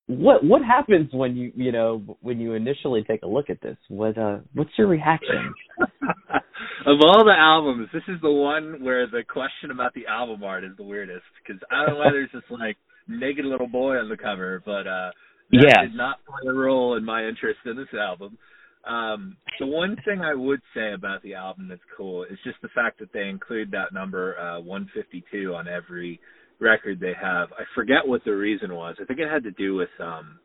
what 0.07 0.43
what 0.43 0.63
happens 0.63 1.09
when 1.13 1.35
you 1.35 1.51
you 1.53 1.71
know 1.71 2.17
when 2.21 2.39
you 2.39 2.53
initially 2.53 3.03
take 3.03 3.21
a 3.21 3.27
look 3.27 3.49
at 3.49 3.61
this? 3.61 3.77
What 3.89 4.17
uh 4.17 4.39
what's 4.55 4.71
your 4.75 4.87
reaction? 4.87 5.53
of 5.79 6.97
all 7.05 7.23
the 7.23 7.35
albums, 7.37 7.89
this 7.93 8.01
is 8.07 8.19
the 8.21 8.31
one 8.31 8.83
where 8.83 9.05
the 9.05 9.23
question 9.23 9.69
about 9.69 9.93
the 9.93 10.07
album 10.07 10.43
art 10.43 10.63
is 10.63 10.71
the 10.77 10.83
weirdest 10.83 11.21
because 11.45 11.61
I 11.71 11.85
don't 11.85 11.93
know 11.93 11.99
why 11.99 12.11
there's 12.11 12.29
this 12.33 12.41
like 12.49 12.77
naked 13.09 13.45
little 13.45 13.67
boy 13.67 13.97
on 13.97 14.09
the 14.09 14.17
cover, 14.17 14.61
but 14.65 14.87
uh 14.87 15.11
that 15.51 15.65
yeah. 15.67 15.81
did 15.83 15.95
not 15.95 16.19
play 16.25 16.49
a 16.49 16.53
role 16.53 16.95
in 16.95 17.03
my 17.03 17.25
interest 17.25 17.59
in 17.65 17.75
this 17.75 17.87
album. 17.99 18.37
Um, 18.85 19.35
the 19.59 19.65
one 19.65 19.97
thing 20.05 20.21
I 20.21 20.33
would 20.33 20.61
say 20.75 20.93
about 20.93 21.21
the 21.23 21.33
album 21.33 21.67
that's 21.67 21.81
cool 21.97 22.23
is 22.23 22.37
just 22.43 22.57
the 22.61 22.69
fact 22.69 22.99
that 22.99 23.11
they 23.13 23.27
include 23.27 23.71
that 23.71 23.93
number 23.93 24.37
uh, 24.39 24.59
152 24.61 25.53
on 25.53 25.67
every 25.67 26.19
record 26.61 26.99
they 26.99 27.13
have. 27.19 27.49
I 27.53 27.63
forget 27.75 28.07
what 28.07 28.23
the 28.25 28.35
reason 28.35 28.73
was. 28.73 28.95
I 29.01 29.05
think 29.05 29.19
it 29.19 29.29
had 29.29 29.43
to 29.43 29.51
do 29.51 29.75
with, 29.75 29.89
um, 29.99 30.39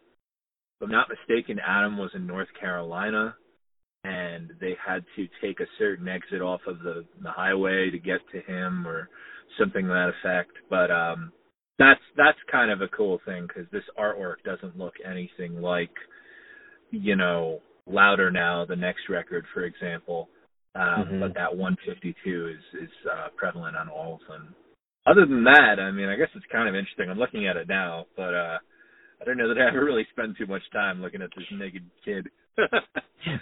if 0.81 0.87
I'm 0.87 0.91
not 0.91 1.09
mistaken, 1.09 1.61
Adam 1.65 1.97
was 1.97 2.11
in 2.15 2.27
North 2.27 2.49
Carolina 2.59 3.37
and 4.05 4.51
they 4.61 4.75
had 4.85 5.05
to 5.17 5.29
take 5.41 5.61
a 5.61 5.67
certain 5.79 6.09
exit 6.09 6.43
off 6.43 6.61
of 6.67 6.81
the, 6.81 7.05
the 7.23 7.31
highway 7.31 7.91
to 7.91 7.99
get 7.99 8.21
to 8.33 8.41
him 8.41 8.87
or 8.87 9.09
something 9.59 9.87
to 9.87 9.89
that 9.89 10.13
effect. 10.21 10.53
But 10.69 10.91
um, 10.91 11.33
that's 11.79 12.01
that's 12.17 12.39
kind 12.51 12.71
of 12.71 12.81
a 12.81 12.89
cool 12.89 13.21
thing 13.27 13.47
because 13.47 13.71
this 13.73 13.83
artwork 13.99 14.37
doesn't 14.45 14.79
look 14.79 14.95
anything 15.09 15.61
like, 15.61 15.91
you 16.91 17.17
know, 17.17 17.61
louder 17.87 18.31
now 18.31 18.65
the 18.65 18.77
next 18.77 19.09
record 19.09 19.45
for 19.53 19.65
example. 19.65 20.29
Um 20.75 20.83
mm-hmm. 20.83 21.21
but 21.21 21.35
that 21.35 21.55
152 21.57 22.49
is 22.49 22.83
is 22.83 22.91
uh 23.11 23.29
prevalent 23.37 23.77
on 23.77 23.89
all 23.89 24.15
of 24.15 24.21
them. 24.29 24.55
Other 25.07 25.27
than 25.27 25.45
that 25.45 25.79
i 25.81 25.91
mean 25.91 26.09
i 26.09 26.17
guess 26.17 26.31
it's 26.35 26.47
kind 26.51 26.69
of 26.69 26.75
interesting. 26.75 27.11
I'm 27.11 27.19
looking 27.19 27.47
at 27.47 27.57
it 27.57 27.69
now 27.69 28.07
but 28.17 28.35
uh 28.35 28.59
i 29.21 29.25
don't 29.25 29.37
know 29.37 29.49
that 29.49 29.59
i 29.59 29.69
ever 29.69 29.85
really 29.85 30.07
spend 30.13 30.37
too 30.39 30.47
much 30.47 30.63
time 30.73 31.03
looking 31.03 31.23
at 31.23 31.31
this 31.37 31.47
naked 31.53 31.85
kid 32.05 32.29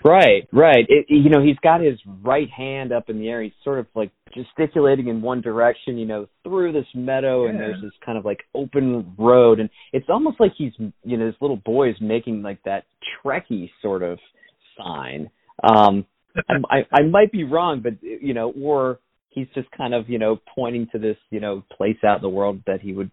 right 0.04 0.48
right 0.52 0.86
it, 0.88 1.06
you 1.08 1.28
know 1.28 1.42
he's 1.42 1.56
got 1.62 1.80
his 1.80 1.98
right 2.22 2.48
hand 2.50 2.92
up 2.92 3.10
in 3.10 3.18
the 3.18 3.28
air 3.28 3.42
he's 3.42 3.52
sort 3.64 3.78
of 3.78 3.86
like 3.94 4.10
gesticulating 4.34 5.08
in 5.08 5.20
one 5.20 5.40
direction 5.40 5.98
you 5.98 6.06
know 6.06 6.26
through 6.44 6.72
this 6.72 6.86
meadow 6.94 7.44
yeah. 7.44 7.50
and 7.50 7.60
there's 7.60 7.82
this 7.82 7.92
kind 8.04 8.16
of 8.16 8.24
like 8.24 8.40
open 8.54 9.14
road 9.18 9.60
and 9.60 9.68
it's 9.92 10.06
almost 10.08 10.40
like 10.40 10.52
he's 10.56 10.72
you 11.04 11.16
know 11.16 11.26
this 11.26 11.36
little 11.40 11.56
boy 11.56 11.90
is 11.90 11.96
making 12.00 12.42
like 12.42 12.62
that 12.64 12.84
trekkie 13.24 13.70
sort 13.82 14.02
of 14.02 14.18
sign. 14.76 15.30
Um, 15.62 16.06
I, 16.70 16.86
I 16.92 17.02
might 17.02 17.32
be 17.32 17.44
wrong, 17.44 17.80
but 17.82 17.94
you 18.02 18.34
know, 18.34 18.52
or 18.60 18.98
he's 19.30 19.48
just 19.54 19.70
kind 19.72 19.94
of 19.94 20.08
you 20.08 20.18
know 20.18 20.40
pointing 20.54 20.88
to 20.92 20.98
this 20.98 21.16
you 21.30 21.40
know 21.40 21.62
place 21.76 21.98
out 22.04 22.16
in 22.16 22.22
the 22.22 22.28
world 22.28 22.60
that 22.66 22.80
he 22.80 22.92
would 22.92 23.10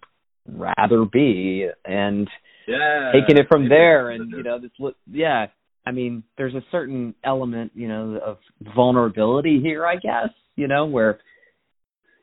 rather 0.47 1.05
be, 1.05 1.67
and 1.85 2.29
yeah, 2.67 3.11
taking 3.13 3.37
it 3.37 3.47
from 3.49 3.69
there. 3.69 4.09
And 4.09 4.31
you 4.31 4.43
know, 4.43 4.59
this 4.59 4.71
yeah, 5.11 5.47
I 5.85 5.91
mean, 5.91 6.23
there's 6.37 6.55
a 6.55 6.63
certain 6.71 7.15
element 7.23 7.71
you 7.75 7.87
know 7.87 8.19
of 8.23 8.37
vulnerability 8.75 9.59
here, 9.61 9.85
I 9.85 9.95
guess. 9.95 10.29
You 10.55 10.67
know, 10.67 10.85
where 10.85 11.19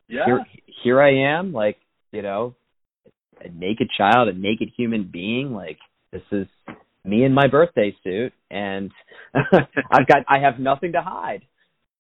yeah, 0.09 0.25
here, 0.27 0.45
here 0.83 1.01
I 1.01 1.38
am, 1.38 1.53
like 1.53 1.79
you 2.12 2.23
know, 2.23 2.55
a 3.40 3.49
naked 3.49 3.88
child, 3.97 4.29
a 4.29 4.33
naked 4.33 4.71
human 4.77 5.09
being, 5.12 5.53
like 5.53 5.79
this 6.12 6.23
is 6.33 6.47
me 7.05 7.25
in 7.25 7.33
my 7.33 7.47
birthday 7.47 7.95
suit 8.03 8.33
and 8.51 8.90
I've 9.35 10.07
got 10.07 10.25
I 10.29 10.40
have 10.40 10.59
nothing 10.59 10.92
to 10.92 11.03
hide. 11.03 11.42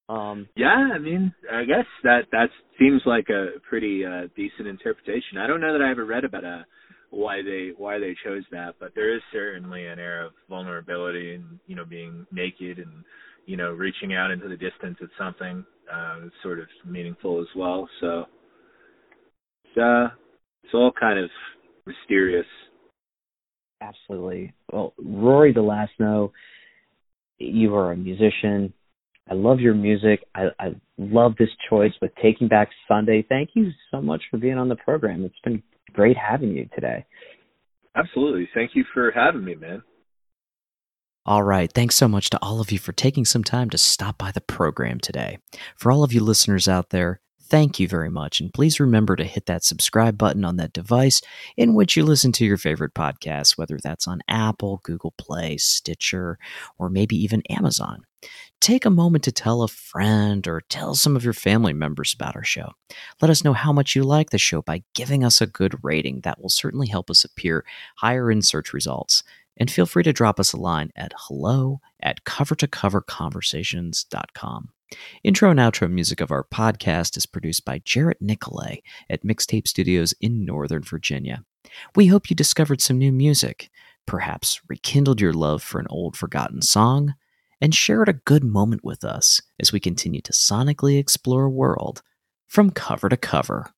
Um 0.08 0.48
Yeah, 0.56 0.90
I 0.94 0.98
mean, 0.98 1.32
I 1.50 1.64
guess 1.64 1.86
that 2.02 2.22
that 2.32 2.48
seems 2.78 3.02
like 3.06 3.28
a 3.28 3.58
pretty 3.68 4.04
uh 4.04 4.28
decent 4.36 4.68
interpretation. 4.68 5.38
I 5.38 5.46
don't 5.46 5.60
know 5.60 5.72
that 5.72 5.84
I 5.84 5.90
ever 5.90 6.04
read 6.04 6.24
about 6.24 6.44
uh 6.44 6.62
why 7.10 7.42
they 7.42 7.72
why 7.76 7.98
they 7.98 8.14
chose 8.24 8.42
that, 8.50 8.74
but 8.80 8.92
there 8.94 9.14
is 9.14 9.22
certainly 9.32 9.86
an 9.86 9.98
air 9.98 10.24
of 10.24 10.32
vulnerability 10.48 11.34
and 11.34 11.58
you 11.66 11.76
know 11.76 11.84
being 11.84 12.26
naked 12.32 12.78
and 12.78 13.04
you 13.46 13.56
know 13.56 13.70
reaching 13.70 14.14
out 14.14 14.30
into 14.30 14.48
the 14.48 14.56
distance 14.56 14.98
at 15.02 15.08
something 15.18 15.64
uh 15.92 16.20
sort 16.42 16.58
of 16.58 16.66
meaningful 16.84 17.40
as 17.40 17.48
well. 17.56 17.88
So 18.00 18.24
it's 19.64 19.78
uh 19.78 20.14
it's 20.64 20.74
all 20.74 20.92
kind 20.98 21.18
of 21.18 21.30
mysterious 21.86 22.46
Absolutely. 23.80 24.54
Well, 24.72 24.94
Rory 24.98 25.52
DeLasno, 25.52 26.32
you 27.38 27.74
are 27.74 27.92
a 27.92 27.96
musician. 27.96 28.72
I 29.30 29.34
love 29.34 29.60
your 29.60 29.74
music. 29.74 30.24
I, 30.34 30.46
I 30.58 30.74
love 30.98 31.34
this 31.38 31.48
choice 31.68 31.92
with 32.00 32.12
Taking 32.22 32.48
Back 32.48 32.70
Sunday. 32.88 33.24
Thank 33.28 33.50
you 33.54 33.70
so 33.90 34.00
much 34.00 34.22
for 34.30 34.38
being 34.38 34.56
on 34.56 34.68
the 34.68 34.76
program. 34.76 35.24
It's 35.24 35.34
been 35.44 35.62
great 35.92 36.16
having 36.16 36.50
you 36.50 36.68
today. 36.74 37.04
Absolutely. 37.94 38.48
Thank 38.54 38.72
you 38.74 38.84
for 38.92 39.10
having 39.10 39.44
me, 39.44 39.54
man. 39.54 39.82
All 41.24 41.42
right. 41.42 41.72
Thanks 41.72 41.96
so 41.96 42.06
much 42.06 42.30
to 42.30 42.38
all 42.40 42.60
of 42.60 42.70
you 42.70 42.78
for 42.78 42.92
taking 42.92 43.24
some 43.24 43.42
time 43.42 43.68
to 43.70 43.78
stop 43.78 44.16
by 44.18 44.30
the 44.30 44.40
program 44.40 45.00
today. 45.00 45.38
For 45.76 45.90
all 45.90 46.04
of 46.04 46.12
you 46.12 46.20
listeners 46.22 46.68
out 46.68 46.90
there, 46.90 47.20
Thank 47.48 47.78
you 47.78 47.86
very 47.86 48.10
much, 48.10 48.40
and 48.40 48.52
please 48.52 48.80
remember 48.80 49.14
to 49.14 49.22
hit 49.22 49.46
that 49.46 49.62
subscribe 49.62 50.18
button 50.18 50.44
on 50.44 50.56
that 50.56 50.72
device 50.72 51.22
in 51.56 51.74
which 51.74 51.96
you 51.96 52.02
listen 52.02 52.32
to 52.32 52.44
your 52.44 52.56
favorite 52.56 52.92
podcasts, 52.92 53.56
whether 53.56 53.78
that's 53.80 54.08
on 54.08 54.20
Apple, 54.26 54.80
Google 54.82 55.14
Play, 55.16 55.56
Stitcher, 55.56 56.40
or 56.76 56.90
maybe 56.90 57.14
even 57.14 57.42
Amazon. 57.48 58.02
Take 58.60 58.84
a 58.84 58.90
moment 58.90 59.24
to 59.24 59.32
tell 59.32 59.62
a 59.62 59.68
friend 59.68 60.46
or 60.48 60.62
tell 60.68 60.94
some 60.94 61.16
of 61.16 61.24
your 61.24 61.32
family 61.32 61.72
members 61.72 62.14
about 62.14 62.36
our 62.36 62.44
show. 62.44 62.72
Let 63.20 63.30
us 63.30 63.44
know 63.44 63.52
how 63.52 63.72
much 63.72 63.94
you 63.94 64.02
like 64.02 64.30
the 64.30 64.38
show 64.38 64.62
by 64.62 64.82
giving 64.94 65.22
us 65.22 65.40
a 65.40 65.46
good 65.46 65.76
rating. 65.82 66.22
That 66.22 66.40
will 66.40 66.48
certainly 66.48 66.88
help 66.88 67.08
us 67.10 67.24
appear 67.24 67.64
higher 67.96 68.28
in 68.30 68.40
search 68.42 68.72
results. 68.72 69.22
And 69.58 69.70
feel 69.70 69.86
free 69.86 70.02
to 70.02 70.12
drop 70.12 70.38
us 70.40 70.52
a 70.52 70.58
line 70.58 70.90
at 70.96 71.14
hello 71.16 71.80
at 72.02 72.24
cover2coverconversations.com. 72.24 74.68
Intro 75.24 75.50
and 75.50 75.58
outro 75.58 75.90
music 75.90 76.20
of 76.20 76.30
our 76.30 76.44
podcast 76.44 77.16
is 77.16 77.26
produced 77.26 77.64
by 77.64 77.80
Jarrett 77.84 78.20
Nicolay 78.20 78.82
at 79.10 79.24
Mixtape 79.24 79.66
Studios 79.66 80.14
in 80.20 80.44
Northern 80.44 80.82
Virginia. 80.82 81.42
We 81.94 82.06
hope 82.06 82.30
you 82.30 82.36
discovered 82.36 82.80
some 82.80 82.98
new 82.98 83.12
music, 83.12 83.70
perhaps 84.06 84.60
rekindled 84.68 85.20
your 85.20 85.32
love 85.32 85.62
for 85.62 85.80
an 85.80 85.86
old 85.90 86.16
forgotten 86.16 86.62
song, 86.62 87.14
and 87.60 87.74
shared 87.74 88.08
a 88.08 88.20
good 88.24 88.44
moment 88.44 88.84
with 88.84 89.04
us 89.04 89.40
as 89.60 89.72
we 89.72 89.80
continue 89.80 90.20
to 90.20 90.32
sonically 90.32 90.98
explore 90.98 91.44
a 91.44 91.50
world 91.50 92.02
from 92.46 92.70
cover 92.70 93.08
to 93.08 93.16
cover. 93.16 93.72